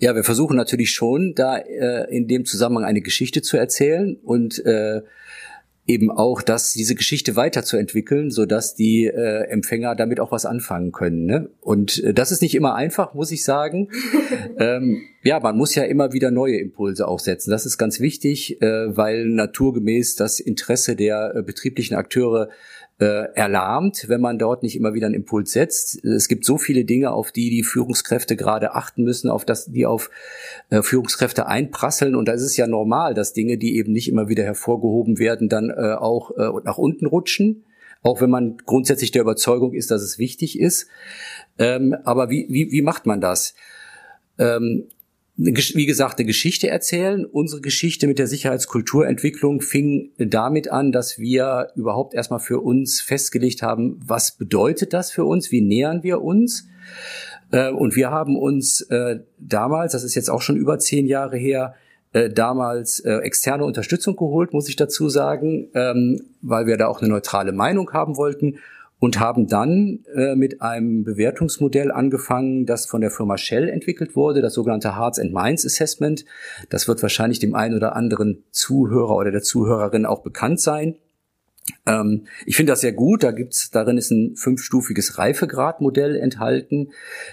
Ja, 0.00 0.14
wir 0.14 0.22
versuchen 0.22 0.56
natürlich 0.56 0.92
schon, 0.92 1.34
da 1.34 1.58
äh, 1.58 2.04
in 2.14 2.28
dem 2.28 2.44
Zusammenhang 2.44 2.84
eine 2.84 3.00
Geschichte 3.00 3.42
zu 3.42 3.56
erzählen 3.56 4.16
und 4.22 4.64
äh, 4.64 5.02
eben 5.88 6.10
auch, 6.10 6.42
dass 6.42 6.74
diese 6.74 6.94
Geschichte 6.94 7.34
weiterzuentwickeln, 7.34 8.30
so 8.30 8.44
dass 8.44 8.74
die 8.74 9.06
äh, 9.06 9.48
Empfänger 9.48 9.94
damit 9.96 10.20
auch 10.20 10.30
was 10.30 10.44
anfangen 10.44 10.92
können. 10.92 11.24
Ne? 11.24 11.48
Und 11.62 12.04
äh, 12.04 12.12
das 12.12 12.30
ist 12.30 12.42
nicht 12.42 12.54
immer 12.54 12.74
einfach, 12.74 13.14
muss 13.14 13.32
ich 13.32 13.42
sagen. 13.42 13.88
ähm, 14.58 15.00
ja, 15.22 15.40
man 15.40 15.56
muss 15.56 15.74
ja 15.74 15.84
immer 15.84 16.12
wieder 16.12 16.30
neue 16.30 16.58
Impulse 16.58 17.08
auch 17.08 17.18
setzen. 17.18 17.50
Das 17.50 17.64
ist 17.64 17.78
ganz 17.78 18.00
wichtig, 18.00 18.60
äh, 18.60 18.96
weil 18.96 19.24
naturgemäß 19.26 20.14
das 20.16 20.40
Interesse 20.40 20.94
der 20.94 21.34
äh, 21.34 21.42
betrieblichen 21.42 21.96
Akteure 21.96 22.50
äh, 23.00 23.32
erlahmt, 23.34 24.08
wenn 24.08 24.20
man 24.20 24.38
dort 24.38 24.62
nicht 24.62 24.74
immer 24.74 24.92
wieder 24.92 25.06
einen 25.06 25.14
Impuls 25.14 25.52
setzt. 25.52 26.04
Es 26.04 26.26
gibt 26.26 26.44
so 26.44 26.58
viele 26.58 26.84
Dinge, 26.84 27.12
auf 27.12 27.30
die 27.30 27.48
die 27.50 27.62
Führungskräfte 27.62 28.34
gerade 28.34 28.74
achten 28.74 29.04
müssen, 29.04 29.30
auf 29.30 29.44
das 29.44 29.66
die 29.66 29.86
auf 29.86 30.10
äh, 30.70 30.82
Führungskräfte 30.82 31.46
einprasseln. 31.46 32.16
Und 32.16 32.26
da 32.26 32.32
ist 32.32 32.42
es 32.42 32.56
ja 32.56 32.66
normal, 32.66 33.14
dass 33.14 33.32
Dinge, 33.32 33.56
die 33.56 33.76
eben 33.76 33.92
nicht 33.92 34.08
immer 34.08 34.28
wieder 34.28 34.42
hervorgehoben 34.42 35.18
werden, 35.18 35.48
dann 35.48 35.70
äh, 35.70 35.94
auch 35.94 36.32
äh, 36.32 36.50
nach 36.64 36.78
unten 36.78 37.06
rutschen. 37.06 37.64
Auch 38.02 38.20
wenn 38.20 38.30
man 38.30 38.58
grundsätzlich 38.64 39.10
der 39.10 39.22
Überzeugung 39.22 39.74
ist, 39.74 39.90
dass 39.90 40.02
es 40.02 40.18
wichtig 40.18 40.58
ist. 40.58 40.88
Ähm, 41.58 41.96
aber 42.04 42.30
wie, 42.30 42.46
wie, 42.48 42.70
wie 42.70 42.82
macht 42.82 43.06
man 43.06 43.20
das? 43.20 43.54
Ähm, 44.38 44.88
wie 45.40 45.86
gesagt, 45.86 46.18
eine 46.18 46.26
Geschichte 46.26 46.68
erzählen. 46.68 47.24
Unsere 47.24 47.60
Geschichte 47.60 48.08
mit 48.08 48.18
der 48.18 48.26
Sicherheitskulturentwicklung 48.26 49.60
fing 49.60 50.10
damit 50.18 50.68
an, 50.68 50.90
dass 50.90 51.20
wir 51.20 51.68
überhaupt 51.76 52.12
erstmal 52.12 52.40
für 52.40 52.58
uns 52.58 53.00
festgelegt 53.00 53.62
haben, 53.62 54.00
was 54.04 54.32
bedeutet 54.32 54.92
das 54.92 55.12
für 55.12 55.24
uns, 55.24 55.52
wie 55.52 55.60
nähern 55.60 56.02
wir 56.02 56.22
uns. 56.22 56.66
Äh, 57.52 57.70
und 57.70 57.94
wir 57.94 58.10
haben 58.10 58.36
uns 58.36 58.80
äh, 58.90 59.20
damals, 59.38 59.92
das 59.92 60.02
ist 60.02 60.16
jetzt 60.16 60.28
auch 60.28 60.42
schon 60.42 60.56
über 60.56 60.80
zehn 60.80 61.06
Jahre 61.06 61.36
her, 61.36 61.74
äh, 62.12 62.30
damals 62.30 63.00
externe 63.00 63.64
Unterstützung 63.64 64.16
geholt, 64.16 64.52
muss 64.52 64.68
ich 64.68 64.76
dazu 64.76 65.08
sagen, 65.08 65.68
ähm, 65.74 66.22
weil 66.42 66.66
wir 66.66 66.78
da 66.78 66.88
auch 66.88 67.00
eine 67.00 67.10
neutrale 67.10 67.52
Meinung 67.52 67.92
haben 67.92 68.16
wollten 68.16 68.58
und 69.00 69.20
haben 69.20 69.46
dann 69.46 70.04
äh, 70.14 70.34
mit 70.34 70.60
einem 70.60 71.04
Bewertungsmodell 71.04 71.92
angefangen, 71.92 72.66
das 72.66 72.86
von 72.86 73.00
der 73.00 73.10
Firma 73.10 73.38
Shell 73.38 73.68
entwickelt 73.68 74.16
wurde, 74.16 74.40
das 74.40 74.54
sogenannte 74.54 74.96
Hearts 74.96 75.18
and 75.18 75.32
Minds 75.32 75.64
Assessment. 75.64 76.24
Das 76.68 76.88
wird 76.88 77.02
wahrscheinlich 77.02 77.38
dem 77.38 77.54
einen 77.54 77.74
oder 77.74 77.94
anderen 77.94 78.44
Zuhörer 78.50 79.14
oder 79.16 79.30
der 79.30 79.42
Zuhörerin 79.42 80.04
auch 80.04 80.22
bekannt 80.22 80.60
sein. 80.60 80.96
Ähm, 81.86 82.26
ich 82.46 82.56
finde 82.56 82.72
das 82.72 82.80
sehr 82.80 82.92
gut. 82.92 83.22
Da 83.22 83.30
gibt's 83.30 83.70
darin 83.70 83.98
ist 83.98 84.10
ein 84.10 84.36
fünfstufiges 84.36 85.18
Reifegradmodell 85.18 86.16
enthalten, 86.16 86.90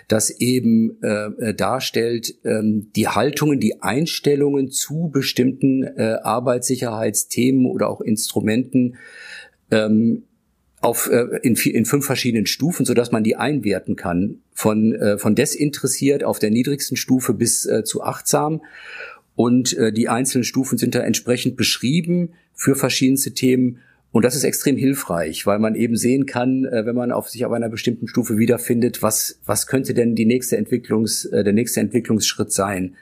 das 0.08 0.30
eben 0.30 1.02
äh, 1.02 1.54
darstellt 1.54 2.36
ähm, 2.44 2.92
die 2.96 3.08
Haltungen, 3.08 3.60
die 3.60 3.82
Einstellungen 3.82 4.70
zu 4.70 5.10
bestimmten 5.12 5.84
äh, 5.84 6.18
Arbeitssicherheitsthemen 6.22 7.66
oder 7.66 7.90
auch 7.90 8.02
Instrumenten 8.02 8.98
ähm, 9.72 10.24
auf, 10.86 11.10
äh, 11.10 11.40
in, 11.42 11.56
in 11.56 11.86
fünf 11.86 12.06
verschiedenen 12.06 12.46
Stufen, 12.46 12.86
so 12.86 12.94
dass 12.94 13.12
man 13.12 13.24
die 13.24 13.36
einwerten 13.36 13.96
kann. 13.96 14.38
Von, 14.54 14.94
äh, 14.94 15.18
von 15.18 15.34
desinteressiert 15.34 16.24
auf 16.24 16.38
der 16.38 16.52
niedrigsten 16.52 16.96
Stufe 16.96 17.34
bis 17.34 17.66
äh, 17.66 17.84
zu 17.84 18.04
achtsam. 18.04 18.62
Und 19.36 19.74
äh, 19.74 19.92
die 19.92 20.08
einzelnen 20.08 20.44
Stufen 20.44 20.78
sind 20.78 20.94
da 20.94 21.00
entsprechend 21.00 21.58
beschrieben 21.58 22.34
für 22.54 22.76
verschiedenste 22.76 23.34
Themen. 23.34 23.80
Und 24.12 24.24
das 24.24 24.36
ist 24.36 24.44
extrem 24.44 24.78
hilfreich, 24.78 25.48
weil 25.48 25.58
man 25.58 25.74
eben 25.74 25.98
sehen 25.98 26.28
kann, 26.28 26.66
äh, 26.66 26.86
wenn 26.86 26.96
man 26.96 27.12
auf 27.12 27.30
sich 27.30 27.46
auf 27.46 27.52
einer 27.52 27.70
bestimmten 27.70 28.08
Stufe 28.08 28.38
wiederfindet, 28.38 29.02
was, 29.02 29.40
was 29.44 29.66
könnte 29.66 29.96
denn 29.96 30.14
die 30.14 30.26
nächste 30.26 30.56
Entwicklungs, 30.56 31.26
äh, 31.26 31.44
der 31.44 31.54
nächste 31.54 31.80
Entwicklungsschritt 31.80 32.52
sein. 32.52 32.96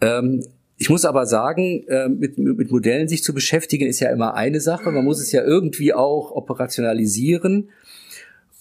Ähm, 0.00 0.44
ich 0.80 0.88
muss 0.88 1.04
aber 1.04 1.26
sagen, 1.26 1.84
äh, 1.88 2.08
mit, 2.08 2.38
mit 2.38 2.70
Modellen 2.70 3.06
sich 3.06 3.22
zu 3.22 3.34
beschäftigen, 3.34 3.86
ist 3.86 4.00
ja 4.00 4.08
immer 4.08 4.32
eine 4.32 4.60
Sache. 4.60 4.90
Man 4.90 5.04
muss 5.04 5.20
es 5.20 5.30
ja 5.30 5.44
irgendwie 5.44 5.92
auch 5.92 6.32
operationalisieren. 6.32 7.68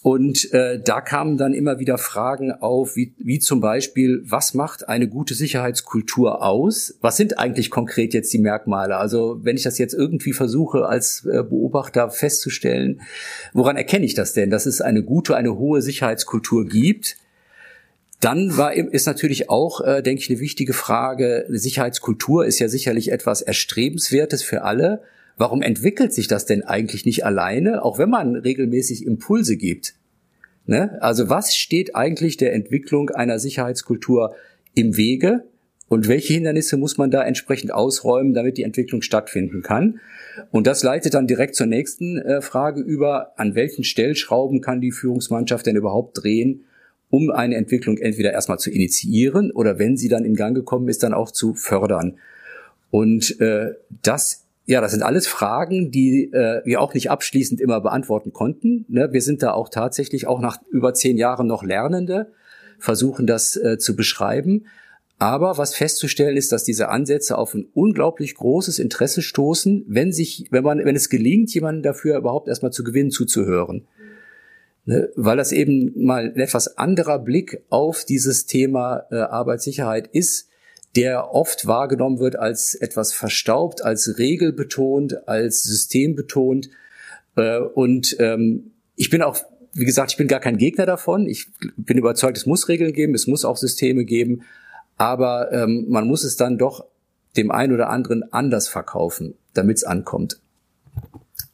Und 0.02 0.52
äh, 0.54 0.82
da 0.84 1.00
kamen 1.00 1.38
dann 1.38 1.54
immer 1.54 1.80
wieder 1.80 1.98
Fragen 1.98 2.52
auf, 2.52 2.98
wie, 2.98 3.14
wie 3.20 3.40
zum 3.40 3.62
Beispiel, 3.62 4.22
was 4.26 4.54
macht 4.54 4.90
eine 4.90 5.08
gute 5.08 5.34
Sicherheitskultur 5.34 6.44
aus? 6.44 6.98
Was 7.00 7.16
sind 7.16 7.40
eigentlich 7.40 7.70
konkret 7.70 8.14
jetzt 8.14 8.34
die 8.34 8.40
Merkmale? 8.40 8.98
Also 8.98 9.40
wenn 9.44 9.56
ich 9.56 9.64
das 9.64 9.78
jetzt 9.78 9.94
irgendwie 9.94 10.34
versuche 10.34 10.88
als 10.88 11.26
äh, 11.26 11.42
Beobachter 11.44 12.10
festzustellen, 12.10 13.00
woran 13.54 13.78
erkenne 13.78 14.06
ich 14.06 14.14
das 14.14 14.34
denn, 14.34 14.50
dass 14.50 14.66
es 14.66 14.82
eine 14.82 15.04
gute, 15.04 15.38
eine 15.38 15.58
hohe 15.58 15.82
Sicherheitskultur 15.82 16.66
gibt? 16.66 17.16
Dann 18.20 18.58
war, 18.58 18.74
ist 18.74 19.08
natürlich 19.08 19.50
auch, 19.50 19.82
äh, 19.82 20.02
denke 20.02 20.22
ich, 20.22 20.30
eine 20.30 20.40
wichtige 20.40 20.74
Frage, 20.74 21.46
eine 21.48 21.58
Sicherheitskultur 21.58 22.46
ist 22.46 22.60
ja 22.60 22.68
sicherlich 22.68 23.12
etwas 23.12 23.42
Erstrebenswertes 23.42 24.44
für 24.44 24.64
alle. 24.64 25.02
Warum 25.38 25.62
entwickelt 25.62 26.14
sich 26.14 26.28
das 26.28 26.46
denn 26.46 26.64
eigentlich 26.64 27.06
nicht 27.06 27.26
alleine, 27.26 27.84
auch 27.84 27.98
wenn 27.98 28.10
man 28.10 28.36
regelmäßig 28.36 29.06
Impulse 29.06 29.56
gibt? 29.56 29.94
Ne? 30.66 31.02
Also 31.02 31.30
was 31.30 31.56
steht 31.56 31.96
eigentlich 31.96 32.36
der 32.36 32.54
Entwicklung 32.54 33.10
einer 33.10 33.40
Sicherheitskultur 33.40 34.36
im 34.76 34.98
Wege 34.98 35.46
und 35.88 36.10
welche 36.10 36.34
Hindernisse 36.34 36.76
muss 36.76 36.98
man 36.98 37.12
da 37.12 37.24
entsprechend 37.24 37.74
ausräumen, 37.74 38.34
damit 38.34 38.58
die 38.58 38.64
Entwicklung 38.64 39.02
stattfinden 39.02 39.62
kann? 39.62 40.02
Und 40.52 40.68
das 40.68 40.84
leitet 40.84 41.14
dann 41.14 41.26
direkt 41.26 41.56
zur 41.56 41.68
nächsten 41.68 42.18
äh, 42.18 42.42
Frage 42.42 42.82
über, 42.82 43.40
an 43.40 43.56
welchen 43.56 43.86
Stellschrauben 43.86 44.60
kann 44.60 44.82
die 44.82 44.92
Führungsmannschaft 44.92 45.66
denn 45.66 45.78
überhaupt 45.78 46.22
drehen, 46.22 46.66
um 47.10 47.32
eine 47.32 47.56
Entwicklung 47.56 47.98
entweder 47.98 48.32
erstmal 48.32 48.60
zu 48.60 48.69
initiieren 48.69 49.52
oder 49.52 49.80
wenn 49.80 49.98
sie 49.98 50.10
dann 50.10 50.26
in 50.26 50.36
Gang 50.36 50.56
gekommen 50.56 50.88
ist, 50.89 51.04
dann 51.04 51.13
auch 51.13 51.32
zu 51.32 51.54
fördern. 51.54 52.17
Und 52.91 53.39
äh, 53.39 53.74
das 54.02 54.45
ja, 54.65 54.82
das 54.82 54.91
sind 54.91 55.02
alles 55.02 55.26
Fragen, 55.26 55.89
die 55.89 56.32
äh, 56.32 56.62
wir 56.63 56.80
auch 56.80 56.93
nicht 56.93 57.10
abschließend 57.10 57.60
immer 57.60 57.82
beantworten 57.82 58.34
konnten. 58.34 58.86
Ne? 58.88 59.12
Wir 59.12 59.24
sind 59.24 59.41
da 59.41 59.54
auch 59.54 59.69
tatsächlich 59.69 60.28
auch 60.28 60.39
nach 60.39 60.60
über 60.69 60.93
zehn 60.93 61.17
Jahren 61.17 61.48
noch 61.48 61.63
Lernende, 61.63 62.32
versuchen 62.78 63.26
das 63.26 63.56
äh, 63.56 63.80
zu 63.80 63.95
beschreiben. 63.95 64.67
Aber 65.17 65.58
was 65.58 65.74
festzustellen 65.74 66.38
ist, 66.38 66.52
dass 66.52 66.65
diese 66.65 66.89
Ansätze 66.89 67.39
auf 67.39 67.56
ein 67.56 67.67
unglaublich 67.74 68.36
großes 68.36 68.78
Interesse 68.78 69.24
stoßen, 69.24 69.86
wenn 69.88 70.13
sich, 70.13 70.45
wenn 70.52 70.63
man, 70.63 70.86
wenn 70.86 70.95
es 70.95 71.10
gelingt, 71.10 71.52
jemanden 71.52 71.82
dafür 71.82 72.19
überhaupt 72.19 72.48
erstmal 72.48 72.72
zu 72.72 72.84
gewinnen, 72.84 73.10
zuzuhören 73.10 73.88
ne, 74.89 75.10
weil 75.15 75.38
das 75.38 75.52
eben 75.52 75.93
mal 76.04 76.25
ein 76.25 76.36
etwas 76.36 76.78
anderer 76.78 77.19
Blick 77.19 77.63
auf 77.69 78.06
dieses 78.06 78.47
Thema 78.47 79.06
äh, 79.12 79.17
Arbeitssicherheit 79.17 80.08
ist, 80.08 80.49
der 80.95 81.36
oft 81.36 81.67
wahrgenommen 81.67 82.19
wird 82.19 82.36
als 82.36 82.73
etwas 82.73 83.13
verstaubt, 83.13 83.84
als 83.84 84.17
regelbetont, 84.17 85.28
als 85.28 85.62
systembetont. 85.62 86.71
Äh, 87.36 87.60
und 87.60 88.15
ähm, 88.19 88.71
ich 88.95 89.12
bin 89.12 89.21
auch, 89.21 89.38
wie 89.73 89.86
gesagt, 89.86 90.12
ich 90.12 90.17
bin 90.17 90.28
gar 90.28 90.39
kein 90.39 90.58
Gegner 90.58 90.88
davon. 90.88 91.28
Ich 91.28 91.52
bin 91.78 91.99
überzeugt, 91.99 92.38
es 92.38 92.47
muss 92.47 92.67
Regeln 92.67 92.91
geben, 92.91 93.13
es 93.13 93.28
muss 93.28 93.45
auch 93.45 93.58
Systeme 93.58 94.06
geben, 94.06 94.41
aber 94.97 95.52
ähm, 95.52 95.86
man 95.88 96.08
muss 96.08 96.23
es 96.23 96.36
dann 96.36 96.58
doch 96.58 96.86
dem 97.38 97.52
einen 97.52 97.73
oder 97.73 97.89
anderen 97.91 98.34
anders 98.34 98.67
verkaufen, 98.67 99.36
damit 99.54 99.78
es 99.78 99.84
ankommt. 99.84 100.41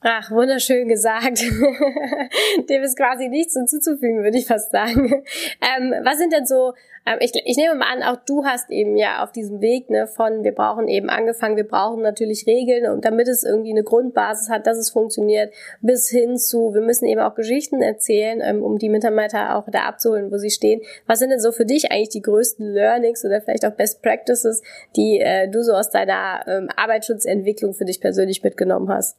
Ach, 0.08 0.30
wunderschön 0.30 0.88
gesagt. 0.88 1.42
Dem 2.70 2.84
ist 2.84 2.96
quasi 2.96 3.28
nichts 3.28 3.56
hinzuzufügen, 3.56 4.24
würde 4.24 4.38
ich 4.38 4.46
fast 4.46 4.70
sagen. 4.70 5.24
Ähm, 5.66 5.96
was 6.04 6.20
sind 6.20 6.32
denn 6.32 6.46
so, 6.46 6.74
ähm, 7.08 7.18
ich, 7.22 7.32
ich 7.44 7.58
nehme 7.58 7.74
mal 7.74 7.88
an, 7.92 8.04
auch 8.04 8.24
du 8.24 8.46
hast 8.46 8.70
eben 8.70 8.98
ja 8.98 9.24
auf 9.24 9.32
diesem 9.32 9.62
Weg 9.62 9.90
ne, 9.90 10.06
von, 10.06 10.44
wir 10.44 10.52
brauchen 10.52 10.88
eben 10.88 11.10
angefangen, 11.10 11.56
wir 11.56 11.68
brauchen 11.68 12.04
natürlich 12.04 12.46
Regeln, 12.46 12.88
und 12.88 13.04
damit 13.04 13.28
es 13.28 13.44
irgendwie 13.44 13.72
eine 13.72 13.82
Grundbasis 13.82 14.48
hat, 14.48 14.68
dass 14.68 14.78
es 14.78 14.92
funktioniert, 14.92 15.52
bis 15.82 16.08
hin 16.08 16.38
zu, 16.38 16.76
wir 16.76 16.82
müssen 16.82 17.08
eben 17.08 17.22
auch 17.22 17.34
Geschichten 17.34 17.82
erzählen, 17.82 18.42
ähm, 18.44 18.62
um 18.62 18.78
die 18.78 18.90
Mitarbeiter 18.90 19.56
auch 19.56 19.68
da 19.72 19.86
abzuholen, 19.86 20.32
wo 20.32 20.38
sie 20.38 20.52
stehen. 20.52 20.82
Was 21.08 21.18
sind 21.18 21.32
denn 21.32 21.40
so 21.40 21.52
für 21.52 21.66
dich 21.66 21.92
eigentlich 21.92 22.10
die 22.10 22.22
größten 22.22 22.74
Learnings 22.74 23.26
oder 23.26 23.42
vielleicht 23.42 23.66
auch 23.66 23.74
Best 23.74 24.04
Practices, 24.04 24.62
die 24.96 25.20
äh, 25.20 25.50
du 25.50 25.64
so 25.64 25.74
aus 25.74 25.90
deiner 25.90 26.46
ähm, 26.48 26.70
Arbeitsschutzentwicklung 26.76 27.74
für 27.74 27.86
dich 27.86 28.00
persönlich 28.00 28.44
mitgenommen 28.44 28.90
hast? 28.90 29.18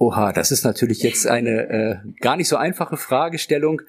Oha, 0.00 0.32
das 0.32 0.50
ist 0.50 0.64
natürlich 0.64 1.02
jetzt 1.02 1.26
eine 1.26 1.68
äh, 1.68 1.96
gar 2.20 2.38
nicht 2.38 2.48
so 2.48 2.56
einfache 2.56 2.96
Fragestellung. 2.96 3.82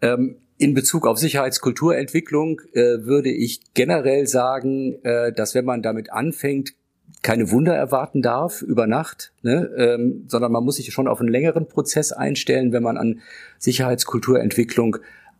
Ähm, 0.00 0.36
in 0.56 0.72
Bezug 0.72 1.04
auf 1.04 1.18
Sicherheitskulturentwicklung 1.18 2.60
äh, 2.74 3.04
würde 3.04 3.30
ich 3.30 3.74
generell 3.74 4.28
sagen, 4.28 5.02
äh, 5.02 5.32
dass 5.32 5.56
wenn 5.56 5.64
man 5.64 5.82
damit 5.82 6.12
anfängt, 6.12 6.74
keine 7.22 7.50
Wunder 7.50 7.74
erwarten 7.74 8.22
darf 8.22 8.62
über 8.62 8.86
Nacht, 8.86 9.32
ne, 9.42 9.68
ähm, 9.76 10.26
sondern 10.28 10.52
man 10.52 10.62
muss 10.62 10.76
sich 10.76 10.92
schon 10.92 11.08
auf 11.08 11.18
einen 11.18 11.28
längeren 11.28 11.66
Prozess 11.66 12.12
einstellen, 12.12 12.70
wenn 12.70 12.84
man 12.84 12.96
an 12.96 13.20
Sicherheitskulturentwicklung 13.58 14.98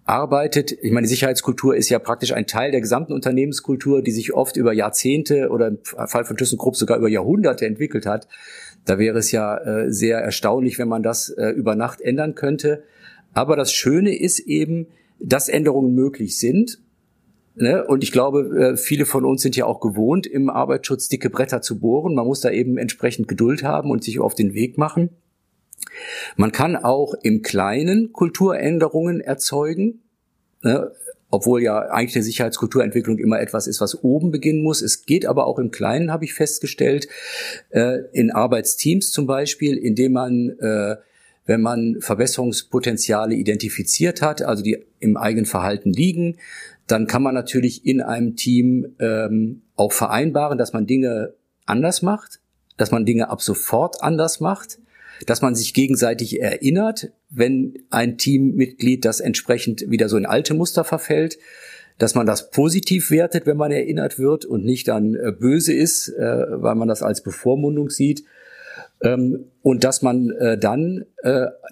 arbeitet. 0.09 0.73
Ich 0.73 0.91
meine, 0.91 1.07
die 1.07 1.11
Sicherheitskultur 1.11 1.77
ist 1.77 1.91
ja 1.91 1.99
praktisch 1.99 2.33
ein 2.33 2.47
Teil 2.47 2.71
der 2.73 2.81
gesamten 2.81 3.13
Unternehmenskultur, 3.13 4.03
die 4.03 4.11
sich 4.11 4.33
oft 4.33 4.57
über 4.57 4.73
Jahrzehnte 4.73 5.51
oder 5.51 5.69
im 5.69 5.79
Fall 5.85 6.25
von 6.25 6.37
ThyssenKrupp 6.37 6.77
sogar 6.77 6.99
über 6.99 7.09
Jahrhunderte 7.09 7.67
entwickelt 7.67 8.07
hat. 8.07 8.27
Da 8.85 8.99
wäre 8.99 9.19
es 9.19 9.33
ja 9.33 9.57
äh, 9.57 9.93
sehr 9.93 10.19
erstaunlich, 10.19 10.79
wenn 10.79 10.89
man 10.89 11.03
das 11.03 11.31
äh, 11.31 11.51
über 11.51 11.75
Nacht 11.75 12.01
ändern 12.01 12.35
könnte. 12.35 12.85
Aber 13.35 13.57
das 13.57 13.73
Schöne 13.73 14.17
ist 14.17 14.41
eben, 14.41 14.87
dass 15.21 15.49
Änderungen 15.49 15.95
möglich 15.95 16.39
sind. 16.39 16.79
Ne? 17.55 17.85
Und 17.85 18.05
ich 18.05 18.13
glaube, 18.13 18.73
äh, 18.73 18.77
viele 18.77 19.05
von 19.05 19.25
uns 19.25 19.43
sind 19.43 19.57
ja 19.57 19.67
auch 19.67 19.81
gewohnt, 19.81 20.27
im 20.27 20.49
Arbeitsschutz 20.49 21.09
dicke 21.09 21.29
Bretter 21.29 21.61
zu 21.61 21.81
bohren. 21.81 22.15
Man 22.15 22.27
muss 22.27 22.41
da 22.41 22.51
eben 22.51 22.79
entsprechend 22.79 23.29
Geduld 23.29 23.63
haben 23.65 23.91
und 23.91 24.05
sich 24.05 24.21
auf 24.21 24.35
den 24.35 24.55
Weg 24.55 24.79
machen. 24.79 25.11
Man 26.37 26.53
kann 26.53 26.77
auch 26.77 27.15
im 27.23 27.43
Kleinen 27.43 28.13
Kulturänderungen 28.13 29.21
erzeugen. 29.21 30.03
Ne? 30.63 30.93
Obwohl 31.31 31.63
ja 31.63 31.79
eigentlich 31.79 32.17
eine 32.17 32.25
Sicherheitskulturentwicklung 32.25 33.19
immer 33.19 33.41
etwas 33.41 33.67
ist, 33.67 33.81
was 33.81 34.03
oben 34.03 34.31
beginnen 34.31 34.63
muss. 34.63 34.83
Es 34.83 35.05
geht 35.05 35.27
aber 35.27 35.47
auch 35.47 35.59
im 35.59 35.71
Kleinen, 35.71 36.11
habe 36.11 36.25
ich 36.25 36.35
festgestellt, 36.35 37.09
äh, 37.71 37.99
in 38.13 38.31
Arbeitsteams 38.31 39.11
zum 39.11 39.27
Beispiel, 39.27 39.77
indem 39.77 40.13
man, 40.13 40.51
äh, 40.59 40.97
wenn 41.45 41.61
man 41.61 41.97
Verbesserungspotenziale 42.01 43.35
identifiziert 43.35 44.23
hat, 44.23 44.43
also 44.43 44.63
die 44.63 44.85
im 45.01 45.17
eigenen 45.17 45.47
Verhalten 45.47 45.93
liegen, 45.93 46.37
dann 46.87 47.07
kann 47.07 47.23
man 47.23 47.35
natürlich 47.35 47.85
in 47.85 48.01
einem 48.01 48.37
Team 48.37 48.95
ähm, 48.99 49.63
auch 49.77 49.93
vereinbaren, 49.93 50.57
dass 50.57 50.73
man 50.73 50.87
Dinge 50.87 51.35
anders 51.67 52.01
macht, 52.01 52.41
dass 52.79 52.91
man 52.91 53.05
Dinge 53.05 53.29
ab 53.29 53.43
sofort 53.43 54.03
anders 54.03 54.41
macht 54.41 54.79
dass 55.27 55.43
man 55.43 55.55
sich 55.55 55.75
gegenseitig 55.75 56.41
erinnert, 56.41 57.11
wenn 57.31 57.79
ein 57.91 58.19
Teammitglied 58.19 59.05
das 59.05 59.21
entsprechend 59.21 59.91
wieder 59.91 60.09
so 60.09 60.17
in 60.17 60.27
alte 60.27 60.55
Muster 60.55 60.85
verfällt, 60.85 61.39
dass 61.99 62.15
man 62.15 62.27
das 62.27 62.51
positiv 62.51 63.11
wertet, 63.11 63.47
wenn 63.47 63.57
man 63.57 63.73
erinnert 63.73 64.19
wird 64.19 64.45
und 64.45 64.65
nicht 64.65 64.89
dann 64.89 65.15
äh, 65.15 65.33
böse 65.33 65.75
ist, 65.75 66.09
äh, 66.09 66.47
weil 66.49 66.77
man 66.77 66.89
das 66.89 67.03
als 67.03 67.23
Bevormundung 67.23 67.91
sieht. 67.91 68.25
Ähm, 69.03 69.47
und 69.63 69.85
dass 69.85 70.03
man 70.03 70.31
äh, 70.31 70.57
dann 70.57 71.05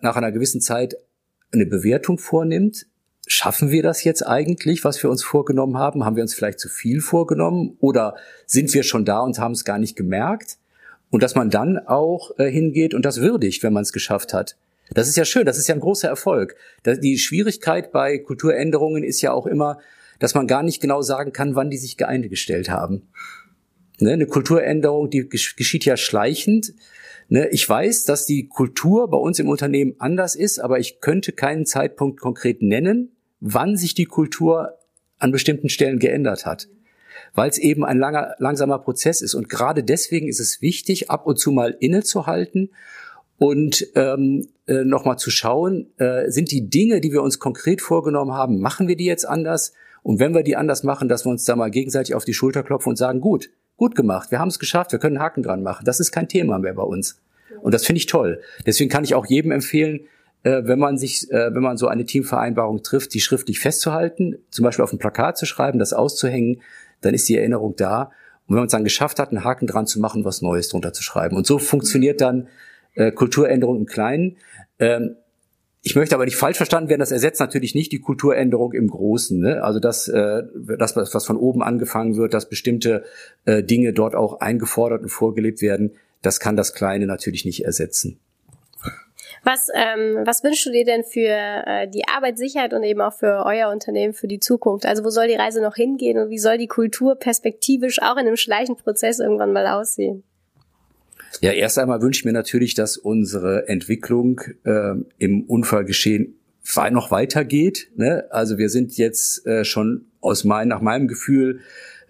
nach 0.02 0.16
einer 0.16 0.32
gewissen 0.32 0.60
Zeit 0.60 0.96
eine 1.52 1.66
Bewertung 1.66 2.18
vornimmt. 2.18 2.86
Schaffen 3.28 3.70
wir 3.70 3.82
das 3.82 4.04
jetzt 4.04 4.26
eigentlich, 4.26 4.84
was 4.84 5.02
wir 5.02 5.10
uns 5.10 5.24
vorgenommen 5.24 5.78
haben? 5.78 6.04
Haben 6.04 6.16
wir 6.16 6.22
uns 6.22 6.34
vielleicht 6.34 6.60
zu 6.60 6.68
viel 6.68 7.00
vorgenommen 7.00 7.76
oder 7.80 8.16
sind 8.46 8.72
wir 8.74 8.82
schon 8.82 9.04
da 9.04 9.20
und 9.20 9.38
haben 9.38 9.52
es 9.52 9.64
gar 9.64 9.78
nicht 9.78 9.96
gemerkt? 9.96 10.58
Und 11.16 11.22
dass 11.22 11.34
man 11.34 11.48
dann 11.48 11.78
auch 11.78 12.38
äh, 12.38 12.50
hingeht 12.50 12.92
und 12.92 13.06
das 13.06 13.22
würdigt, 13.22 13.62
wenn 13.62 13.72
man 13.72 13.84
es 13.84 13.94
geschafft 13.94 14.34
hat. 14.34 14.58
Das 14.92 15.08
ist 15.08 15.16
ja 15.16 15.24
schön, 15.24 15.46
das 15.46 15.56
ist 15.56 15.66
ja 15.66 15.74
ein 15.74 15.80
großer 15.80 16.06
Erfolg. 16.06 16.56
Die 16.84 17.16
Schwierigkeit 17.16 17.90
bei 17.90 18.18
Kulturänderungen 18.18 19.02
ist 19.02 19.22
ja 19.22 19.32
auch 19.32 19.46
immer, 19.46 19.78
dass 20.18 20.34
man 20.34 20.46
gar 20.46 20.62
nicht 20.62 20.82
genau 20.82 21.00
sagen 21.00 21.32
kann, 21.32 21.54
wann 21.54 21.70
die 21.70 21.78
sich 21.78 22.04
eingestellt 22.04 22.68
haben. 22.68 23.08
Ne, 23.98 24.12
eine 24.12 24.26
Kulturänderung, 24.26 25.08
die 25.08 25.26
geschieht 25.26 25.86
ja 25.86 25.96
schleichend. 25.96 26.74
Ne, 27.30 27.48
ich 27.48 27.66
weiß, 27.66 28.04
dass 28.04 28.26
die 28.26 28.48
Kultur 28.48 29.08
bei 29.08 29.16
uns 29.16 29.38
im 29.38 29.48
Unternehmen 29.48 29.94
anders 29.98 30.36
ist, 30.36 30.58
aber 30.58 30.80
ich 30.80 31.00
könnte 31.00 31.32
keinen 31.32 31.64
Zeitpunkt 31.64 32.20
konkret 32.20 32.60
nennen, 32.60 33.16
wann 33.40 33.78
sich 33.78 33.94
die 33.94 34.04
Kultur 34.04 34.74
an 35.16 35.32
bestimmten 35.32 35.70
Stellen 35.70 35.98
geändert 35.98 36.44
hat 36.44 36.68
weil 37.36 37.50
es 37.50 37.58
eben 37.58 37.84
ein 37.84 37.98
langer, 37.98 38.34
langsamer 38.38 38.78
Prozess 38.80 39.20
ist. 39.20 39.34
Und 39.34 39.48
gerade 39.48 39.84
deswegen 39.84 40.26
ist 40.26 40.40
es 40.40 40.60
wichtig, 40.62 41.10
ab 41.10 41.26
und 41.26 41.38
zu 41.38 41.52
mal 41.52 41.76
innezuhalten 41.78 42.70
und 43.38 43.86
ähm, 43.94 44.48
äh, 44.66 44.84
nochmal 44.84 45.18
zu 45.18 45.30
schauen, 45.30 45.90
äh, 45.98 46.30
sind 46.30 46.50
die 46.50 46.68
Dinge, 46.68 47.00
die 47.00 47.12
wir 47.12 47.22
uns 47.22 47.38
konkret 47.38 47.82
vorgenommen 47.82 48.32
haben, 48.32 48.58
machen 48.60 48.88
wir 48.88 48.96
die 48.96 49.04
jetzt 49.04 49.28
anders? 49.28 49.74
Und 50.02 50.18
wenn 50.18 50.34
wir 50.34 50.42
die 50.42 50.56
anders 50.56 50.82
machen, 50.82 51.08
dass 51.08 51.26
wir 51.26 51.30
uns 51.30 51.44
da 51.44 51.54
mal 51.54 51.70
gegenseitig 51.70 52.14
auf 52.14 52.24
die 52.24 52.34
Schulter 52.34 52.62
klopfen 52.62 52.90
und 52.90 52.96
sagen, 52.96 53.20
gut, 53.20 53.50
gut 53.76 53.94
gemacht, 53.94 54.30
wir 54.30 54.38
haben 54.38 54.48
es 54.48 54.58
geschafft, 54.58 54.92
wir 54.92 54.98
können 54.98 55.18
Haken 55.18 55.42
dran 55.42 55.62
machen. 55.62 55.84
Das 55.84 56.00
ist 56.00 56.12
kein 56.12 56.28
Thema 56.28 56.58
mehr 56.58 56.74
bei 56.74 56.82
uns. 56.82 57.20
Und 57.60 57.74
das 57.74 57.84
finde 57.84 57.98
ich 57.98 58.06
toll. 58.06 58.40
Deswegen 58.64 58.88
kann 58.88 59.04
ich 59.04 59.14
auch 59.14 59.26
jedem 59.26 59.50
empfehlen, 59.50 60.00
äh, 60.42 60.62
wenn 60.64 60.78
man 60.78 60.96
sich, 60.96 61.30
äh, 61.30 61.52
wenn 61.52 61.62
man 61.62 61.76
so 61.76 61.88
eine 61.88 62.06
Teamvereinbarung 62.06 62.82
trifft, 62.82 63.12
die 63.14 63.20
schriftlich 63.20 63.58
festzuhalten, 63.58 64.38
zum 64.50 64.64
Beispiel 64.64 64.84
auf 64.84 64.92
ein 64.92 64.98
Plakat 64.98 65.36
zu 65.36 65.44
schreiben, 65.44 65.78
das 65.78 65.92
auszuhängen, 65.92 66.62
dann 67.06 67.14
ist 67.14 67.28
die 67.28 67.38
Erinnerung 67.38 67.74
da. 67.76 68.10
Und 68.46 68.54
wenn 68.54 68.56
man 68.56 68.66
es 68.66 68.72
dann 68.72 68.84
geschafft 68.84 69.18
hat, 69.18 69.30
einen 69.30 69.44
Haken 69.44 69.66
dran 69.66 69.86
zu 69.86 70.00
machen, 70.00 70.24
was 70.24 70.42
Neues 70.42 70.68
drunter 70.68 70.92
zu 70.92 71.02
schreiben. 71.02 71.36
Und 71.36 71.46
so 71.46 71.58
funktioniert 71.58 72.20
dann 72.20 72.48
äh, 72.94 73.10
Kulturänderung 73.12 73.76
im 73.78 73.86
Kleinen. 73.86 74.36
Ähm, 74.78 75.16
ich 75.82 75.94
möchte 75.94 76.16
aber 76.16 76.24
nicht 76.24 76.36
falsch 76.36 76.56
verstanden 76.56 76.88
werden, 76.88 77.00
das 77.00 77.12
ersetzt 77.12 77.38
natürlich 77.38 77.76
nicht 77.76 77.92
die 77.92 78.00
Kulturänderung 78.00 78.72
im 78.72 78.88
Großen. 78.88 79.38
Ne? 79.38 79.62
Also 79.62 79.78
das, 79.78 80.08
äh, 80.08 80.42
das, 80.78 80.96
was 80.96 81.24
von 81.24 81.36
oben 81.36 81.62
angefangen 81.62 82.16
wird, 82.16 82.34
dass 82.34 82.48
bestimmte 82.48 83.04
äh, 83.44 83.62
Dinge 83.62 83.92
dort 83.92 84.16
auch 84.16 84.40
eingefordert 84.40 85.02
und 85.02 85.10
vorgelebt 85.10 85.62
werden, 85.62 85.92
das 86.22 86.40
kann 86.40 86.56
das 86.56 86.74
Kleine 86.74 87.06
natürlich 87.06 87.44
nicht 87.44 87.64
ersetzen. 87.64 88.18
Was, 89.42 89.68
ähm, 89.74 90.22
was 90.24 90.42
wünschst 90.42 90.66
du 90.66 90.70
dir 90.70 90.84
denn 90.84 91.04
für 91.04 91.28
äh, 91.28 91.88
die 91.88 92.08
Arbeitssicherheit 92.08 92.74
und 92.74 92.82
eben 92.82 93.00
auch 93.00 93.12
für 93.12 93.44
euer 93.44 93.70
Unternehmen 93.70 94.12
für 94.12 94.28
die 94.28 94.40
Zukunft? 94.40 94.86
Also 94.86 95.04
wo 95.04 95.10
soll 95.10 95.28
die 95.28 95.34
Reise 95.34 95.62
noch 95.62 95.76
hingehen 95.76 96.18
und 96.18 96.30
wie 96.30 96.38
soll 96.38 96.58
die 96.58 96.66
Kultur 96.66 97.16
perspektivisch 97.16 98.00
auch 98.02 98.16
in 98.16 98.26
einem 98.26 98.36
schleichenden 98.36 98.82
Prozess 98.82 99.20
irgendwann 99.20 99.52
mal 99.52 99.66
aussehen? 99.66 100.24
Ja, 101.40 101.52
erst 101.52 101.78
einmal 101.78 102.00
wünsche 102.00 102.20
ich 102.20 102.24
mir 102.24 102.32
natürlich, 102.32 102.74
dass 102.74 102.96
unsere 102.96 103.68
Entwicklung 103.68 104.40
äh, 104.64 104.94
im 105.18 105.44
Unfallgeschehen 105.44 106.38
noch 106.90 107.10
weitergeht. 107.10 107.88
Ne? 107.96 108.24
Also 108.30 108.58
wir 108.58 108.68
sind 108.68 108.96
jetzt 108.96 109.46
äh, 109.46 109.64
schon 109.64 110.06
aus 110.20 110.44
mein, 110.44 110.68
nach 110.68 110.80
meinem 110.80 111.08
Gefühl 111.08 111.60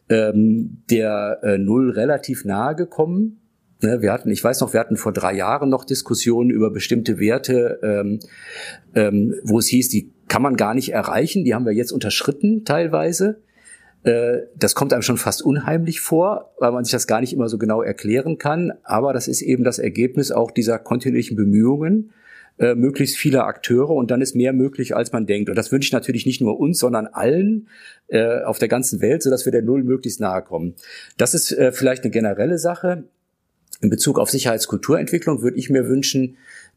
ähm, 0.09 0.83
der 0.91 1.41
äh, 1.43 1.59
Null 1.59 1.91
relativ 1.91 2.45
nahe 2.45 2.75
gekommen. 2.75 3.41
Ne, 3.87 4.03
wir 4.03 4.12
hatten, 4.12 4.31
ich 4.31 4.42
weiß 4.42 4.61
noch, 4.61 4.72
wir 4.72 4.81
hatten 4.81 4.96
vor 4.96 5.12
drei 5.12 5.35
Jahren 5.35 5.68
noch 5.68 5.85
Diskussionen 5.85 6.51
über 6.51 6.70
bestimmte 6.70 7.20
Werte, 7.20 7.79
ähm, 7.85 8.18
ähm, 8.96 9.35
wo 9.44 9.61
es 9.61 9.68
hieß, 9.68 9.88
die 9.90 10.11
kann 10.27 10.42
man 10.42 10.57
gar 10.57 10.75
nicht 10.75 10.92
erreichen. 10.92 11.44
Die 11.44 11.55
haben 11.55 11.64
wir 11.64 11.72
jetzt 11.72 11.92
unterschritten 11.92 12.64
teilweise. 12.64 13.42
Äh, 14.03 14.38
das 14.57 14.75
kommt 14.75 14.92
einem 14.92 15.03
schon 15.03 15.18
fast 15.18 15.40
unheimlich 15.40 16.01
vor, 16.01 16.53
weil 16.59 16.72
man 16.72 16.83
sich 16.83 16.90
das 16.90 17.07
gar 17.07 17.20
nicht 17.20 17.33
immer 17.33 17.49
so 17.49 17.59
genau 17.59 17.81
erklären 17.81 18.38
kann. 18.38 18.72
Aber 18.83 19.12
das 19.12 19.29
ist 19.29 19.40
eben 19.40 19.62
das 19.62 19.79
Ergebnis 19.79 20.33
auch 20.33 20.51
dieser 20.51 20.81
kontinuierlichen 20.81 21.37
Bemühungen 21.37 22.11
äh, 22.59 22.75
möglichst 22.75 23.16
viele 23.16 23.44
Akteure 23.44 23.90
und 23.90 24.11
dann 24.11 24.20
ist 24.20 24.35
mehr 24.35 24.53
möglich, 24.53 24.96
als 24.96 25.12
man 25.12 25.27
denkt. 25.27 25.49
Und 25.49 25.57
das 25.57 25.70
wünsche 25.70 25.88
ich 25.88 25.92
natürlich 25.92 26.27
nicht 26.27 26.40
nur 26.40 26.59
uns, 26.59 26.79
sondern 26.79 27.07
allen 27.07 27.68
äh, 28.09 28.42
auf 28.42 28.59
der 28.59 28.68
ganzen 28.68 29.01
Welt, 29.01 29.22
sodass 29.22 29.44
wir 29.44 29.53
der 29.53 29.62
Null 29.62 29.85
möglichst 29.85 30.20
nahe 30.20 30.42
kommen. 30.42 30.75
Das 31.18 31.35
ist 31.35 31.53
äh, 31.53 31.70
vielleicht 31.72 32.05
eine 32.05 32.11
generelle 32.11 32.59
Sache. 32.59 33.05
In 33.81 33.91
Bezug 33.91 34.19
auf 34.19 34.31
Sicherheitskulturentwicklung 34.31 35.43
würde 35.43 35.59
ich 35.59 35.71
mir 35.71 35.89
wünschen, 35.89 36.37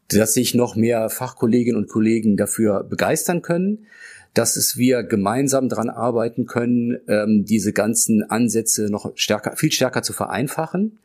dass 0.09 0.33
sich 0.33 0.53
noch 0.55 0.75
mehr 0.75 1.09
Fachkolleginnen 1.09 1.79
und 1.81 1.87
Kollegen 1.87 2.35
dafür 2.35 2.83
begeistern 2.83 3.41
können, 3.41 3.85
dass 4.33 4.55
es 4.55 4.77
wir 4.77 5.03
gemeinsam 5.03 5.69
daran 5.69 5.89
arbeiten 5.89 6.45
können, 6.45 6.99
ähm, 7.07 7.45
diese 7.45 7.73
ganzen 7.73 8.23
Ansätze 8.23 8.89
noch 8.89 9.11
stärker, 9.15 9.55
viel 9.55 9.71
stärker 9.71 10.01
zu 10.01 10.13
vereinfachen, 10.13 10.99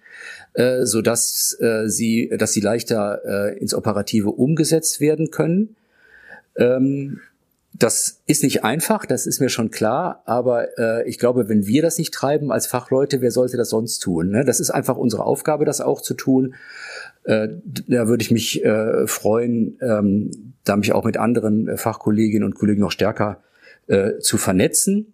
äh, 0.55 0.85
so 0.85 1.01
dass 1.01 1.57
äh, 1.61 1.89
sie, 1.89 2.31
dass 2.37 2.53
sie 2.53 2.61
leichter 2.61 3.21
äh, 3.25 3.59
ins 3.59 3.75
Operative 3.75 4.31
umgesetzt 4.31 5.01
werden 5.01 5.31
können. 5.31 5.77
Ähm, 6.57 7.21
Das 7.77 8.23
ist 8.27 8.45
nicht 8.45 8.63
einfach, 8.63 9.05
das 9.05 9.27
ist 9.27 9.41
mir 9.41 9.49
schon 9.49 9.73
klar, 9.73 10.23
aber 10.27 10.79
äh, 10.79 11.09
ich 11.09 11.19
glaube, 11.19 11.49
wenn 11.49 11.67
wir 11.67 11.83
das 11.83 11.99
nicht 11.99 12.15
treiben 12.15 12.53
als 12.53 12.69
Fachleute, 12.69 13.21
wer 13.21 13.33
sollte 13.33 13.57
das 13.57 13.71
sonst 13.71 13.99
tun? 13.99 14.31
Ne? 14.31 14.45
Das 14.45 14.61
ist 14.61 14.71
einfach 14.71 14.97
unsere 14.97 15.25
Aufgabe, 15.25 15.65
das 15.65 15.81
auch 15.81 16.01
zu 16.01 16.15
tun. 16.15 16.55
Äh, 17.25 17.49
da 17.65 18.07
würde 18.07 18.23
ich 18.23 18.31
mich 18.31 18.65
äh, 18.65 19.09
freuen, 19.09 19.77
ähm, 19.83 20.55
da 20.63 20.77
mich 20.77 20.93
auch 20.93 21.05
mit 21.05 21.17
anderen 21.17 21.67
äh, 21.67 21.77
Fachkolleginnen 21.77 22.45
und 22.47 22.55
Kollegen 22.55 22.81
noch 22.81 22.93
stärker 22.93 23.43
äh, 23.89 24.19
zu 24.19 24.39
vernetzen. 24.39 25.13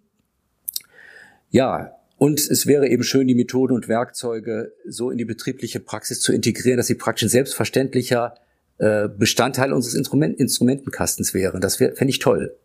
Ja, 1.48 1.96
und 2.18 2.38
es 2.38 2.66
wäre 2.66 2.88
eben 2.88 3.04
schön, 3.04 3.26
die 3.26 3.34
Methoden 3.34 3.72
und 3.72 3.88
Werkzeuge 3.88 4.74
so 4.86 5.10
in 5.10 5.16
die 5.16 5.24
betriebliche 5.24 5.80
Praxis 5.80 6.20
zu 6.20 6.34
integrieren, 6.34 6.76
dass 6.76 6.88
sie 6.88 6.94
praktisch 6.94 7.30
selbstverständlicher 7.30 8.34
äh, 8.80 9.08
Bestandteil 9.08 9.72
unseres 9.72 9.94
Instrument 9.94 10.40
Instrumentenkastens 10.40 11.34
wären. 11.34 11.60
Das 11.60 11.76
fände 11.76 12.08
ich 12.08 12.18
toll. 12.18 12.56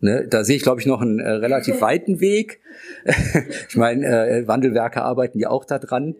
Ne, 0.00 0.26
da 0.28 0.44
sehe 0.44 0.56
ich, 0.56 0.62
glaube 0.62 0.82
ich, 0.82 0.86
noch 0.86 1.00
einen 1.00 1.18
äh, 1.18 1.30
relativ 1.30 1.80
weiten 1.80 2.20
Weg. 2.20 2.60
ich 3.68 3.76
meine, 3.76 4.06
äh, 4.06 4.46
Wandelwerke 4.46 5.02
arbeiten 5.02 5.38
ja 5.38 5.48
auch 5.48 5.64
da 5.64 5.78
dran. 5.78 6.16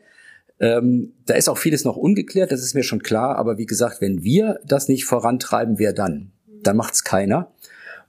Ähm, 0.58 1.12
da 1.26 1.34
ist 1.34 1.50
auch 1.50 1.58
vieles 1.58 1.84
noch 1.84 1.96
ungeklärt, 1.98 2.50
das 2.50 2.62
ist 2.62 2.74
mir 2.74 2.82
schon 2.82 3.02
klar. 3.02 3.36
Aber 3.36 3.58
wie 3.58 3.66
gesagt, 3.66 4.00
wenn 4.00 4.24
wir 4.24 4.58
das 4.64 4.88
nicht 4.88 5.04
vorantreiben, 5.04 5.78
wer 5.78 5.92
dann? 5.92 6.32
Dann 6.62 6.78
macht's 6.78 7.04
keiner. 7.04 7.52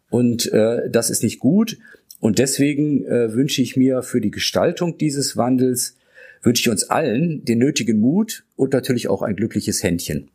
Und 0.09 0.51
äh, 0.53 0.89
das 0.89 1.09
ist 1.09 1.23
nicht 1.23 1.39
gut. 1.39 1.77
Und 2.21 2.39
deswegen 2.39 3.05
äh, 3.05 3.33
wünsche 3.33 3.61
ich 3.61 3.75
mir 3.75 4.01
für 4.01 4.21
die 4.21 4.31
Gestaltung 4.31 4.97
dieses 4.97 5.35
Wandels, 5.35 5.97
wünsche 6.41 6.61
ich 6.61 6.69
uns 6.69 6.89
allen 6.89 7.43
den 7.43 7.59
nötigen 7.59 7.99
Mut 7.99 8.45
und 8.55 8.71
natürlich 8.71 9.09
auch 9.09 9.21
ein 9.21 9.35
glückliches 9.35 9.83
Händchen. 9.83 10.29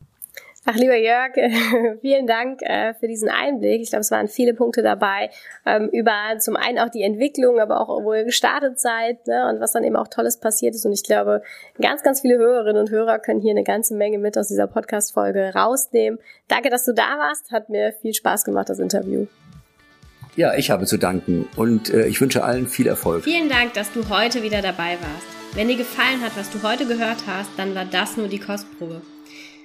Ach, 0.65 0.77
lieber 0.77 0.97
Jörg, 0.97 1.33
vielen 2.03 2.29
Dank 2.29 2.63
äh, 2.63 2.95
für 2.95 3.09
diesen 3.09 3.29
Einblick. 3.29 3.83
Ich 3.83 3.91
glaube, 3.91 4.03
es 4.03 4.13
waren 4.13 4.29
viele 4.29 4.55
Punkte 4.55 4.81
dabei, 4.83 5.31
ähm, 5.67 5.89
über 5.89 6.39
zum 6.39 6.55
einen 6.55 6.79
auch 6.79 6.89
die 6.89 7.03
Entwicklung, 7.03 7.59
aber 7.59 7.81
auch, 7.81 8.05
wo 8.05 8.15
ihr 8.15 8.23
gestartet 8.23 8.79
seid 8.79 9.27
ne, 9.27 9.49
und 9.49 9.61
was 9.61 9.73
dann 9.73 9.83
eben 9.83 9.97
auch 9.97 10.07
Tolles 10.07 10.39
passiert 10.39 10.77
ist. 10.77 10.87
Und 10.87 10.93
ich 10.93 11.03
glaube, 11.03 11.43
ganz, 11.81 12.05
ganz 12.05 12.21
viele 12.21 12.39
Hörerinnen 12.39 12.81
und 12.81 12.91
Hörer 12.91 13.19
können 13.19 13.41
hier 13.41 13.51
eine 13.51 13.65
ganze 13.65 13.95
Menge 13.95 14.19
mit 14.19 14.39
aus 14.39 14.49
dieser 14.49 14.69
Podcast-Folge 14.69 15.53
rausnehmen. 15.53 16.21
Danke, 16.47 16.71
dass 16.71 16.85
du 16.85 16.95
da 16.95 17.19
warst. 17.19 17.51
Hat 17.51 17.69
mir 17.69 17.93
viel 18.01 18.15
Spaß 18.15 18.45
gemacht, 18.45 18.69
das 18.69 18.79
Interview. 18.79 19.27
Ja, 20.37 20.55
ich 20.55 20.71
habe 20.71 20.87
zu 20.87 20.97
danken 20.97 21.49
und 21.57 21.93
äh, 21.93 22.07
ich 22.07 22.21
wünsche 22.21 22.45
allen 22.45 22.69
viel 22.69 22.87
Erfolg. 22.87 23.25
Vielen 23.25 23.49
Dank, 23.49 23.75
dass 23.75 23.93
du 23.93 24.09
heute 24.09 24.45
wieder 24.45 24.63
dabei 24.63 24.97
warst. 25.01 25.27
Wenn 25.55 25.67
dir 25.67 25.77
gefallen 25.77 26.23
hat, 26.23 26.37
was 26.37 26.51
du 26.51 26.63
heute 26.63 26.87
gehört 26.87 27.19
hast, 27.27 27.51
dann 27.57 27.75
war 27.75 27.85
das 27.85 28.17
nur 28.17 28.29
die 28.29 28.39
Kostprobe. 28.39 29.03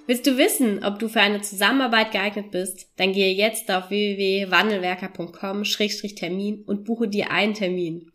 Willst 0.07 0.25
du 0.25 0.37
wissen, 0.37 0.83
ob 0.85 0.97
du 0.99 1.09
für 1.09 1.19
eine 1.19 1.41
Zusammenarbeit 1.41 2.13
geeignet 2.13 2.51
bist? 2.51 2.87
Dann 2.95 3.11
gehe 3.11 3.33
jetzt 3.33 3.69
auf 3.69 3.89
www.wandelwerker.com-termin 3.89 6.63
und 6.65 6.85
buche 6.85 7.09
dir 7.09 7.29
einen 7.29 7.53
Termin. 7.53 8.13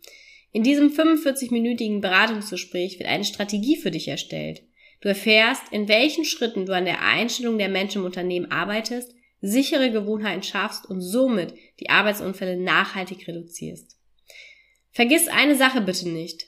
In 0.51 0.63
diesem 0.63 0.89
45-minütigen 0.89 2.01
Beratungsgespräch 2.01 2.97
wird 2.97 3.07
eine 3.07 3.25
Strategie 3.25 3.77
für 3.77 3.91
dich 3.91 4.07
erstellt. 4.07 4.63
Du 5.01 5.09
erfährst, 5.09 5.61
in 5.71 5.87
welchen 5.87 6.25
Schritten 6.25 6.65
du 6.65 6.73
an 6.73 6.85
der 6.85 7.03
Einstellung 7.03 7.59
der 7.59 7.69
Menschen 7.69 7.99
im 7.99 8.05
Unternehmen 8.05 8.49
arbeitest, 8.49 9.13
sichere 9.41 9.91
Gewohnheiten 9.91 10.41
schaffst 10.41 10.89
und 10.89 10.99
somit 10.99 11.53
die 11.79 11.91
Arbeitsunfälle 11.91 12.57
nachhaltig 12.57 13.27
reduzierst. 13.27 13.99
Vergiss 14.89 15.27
eine 15.27 15.55
Sache 15.55 15.81
bitte 15.81 16.09
nicht. 16.09 16.47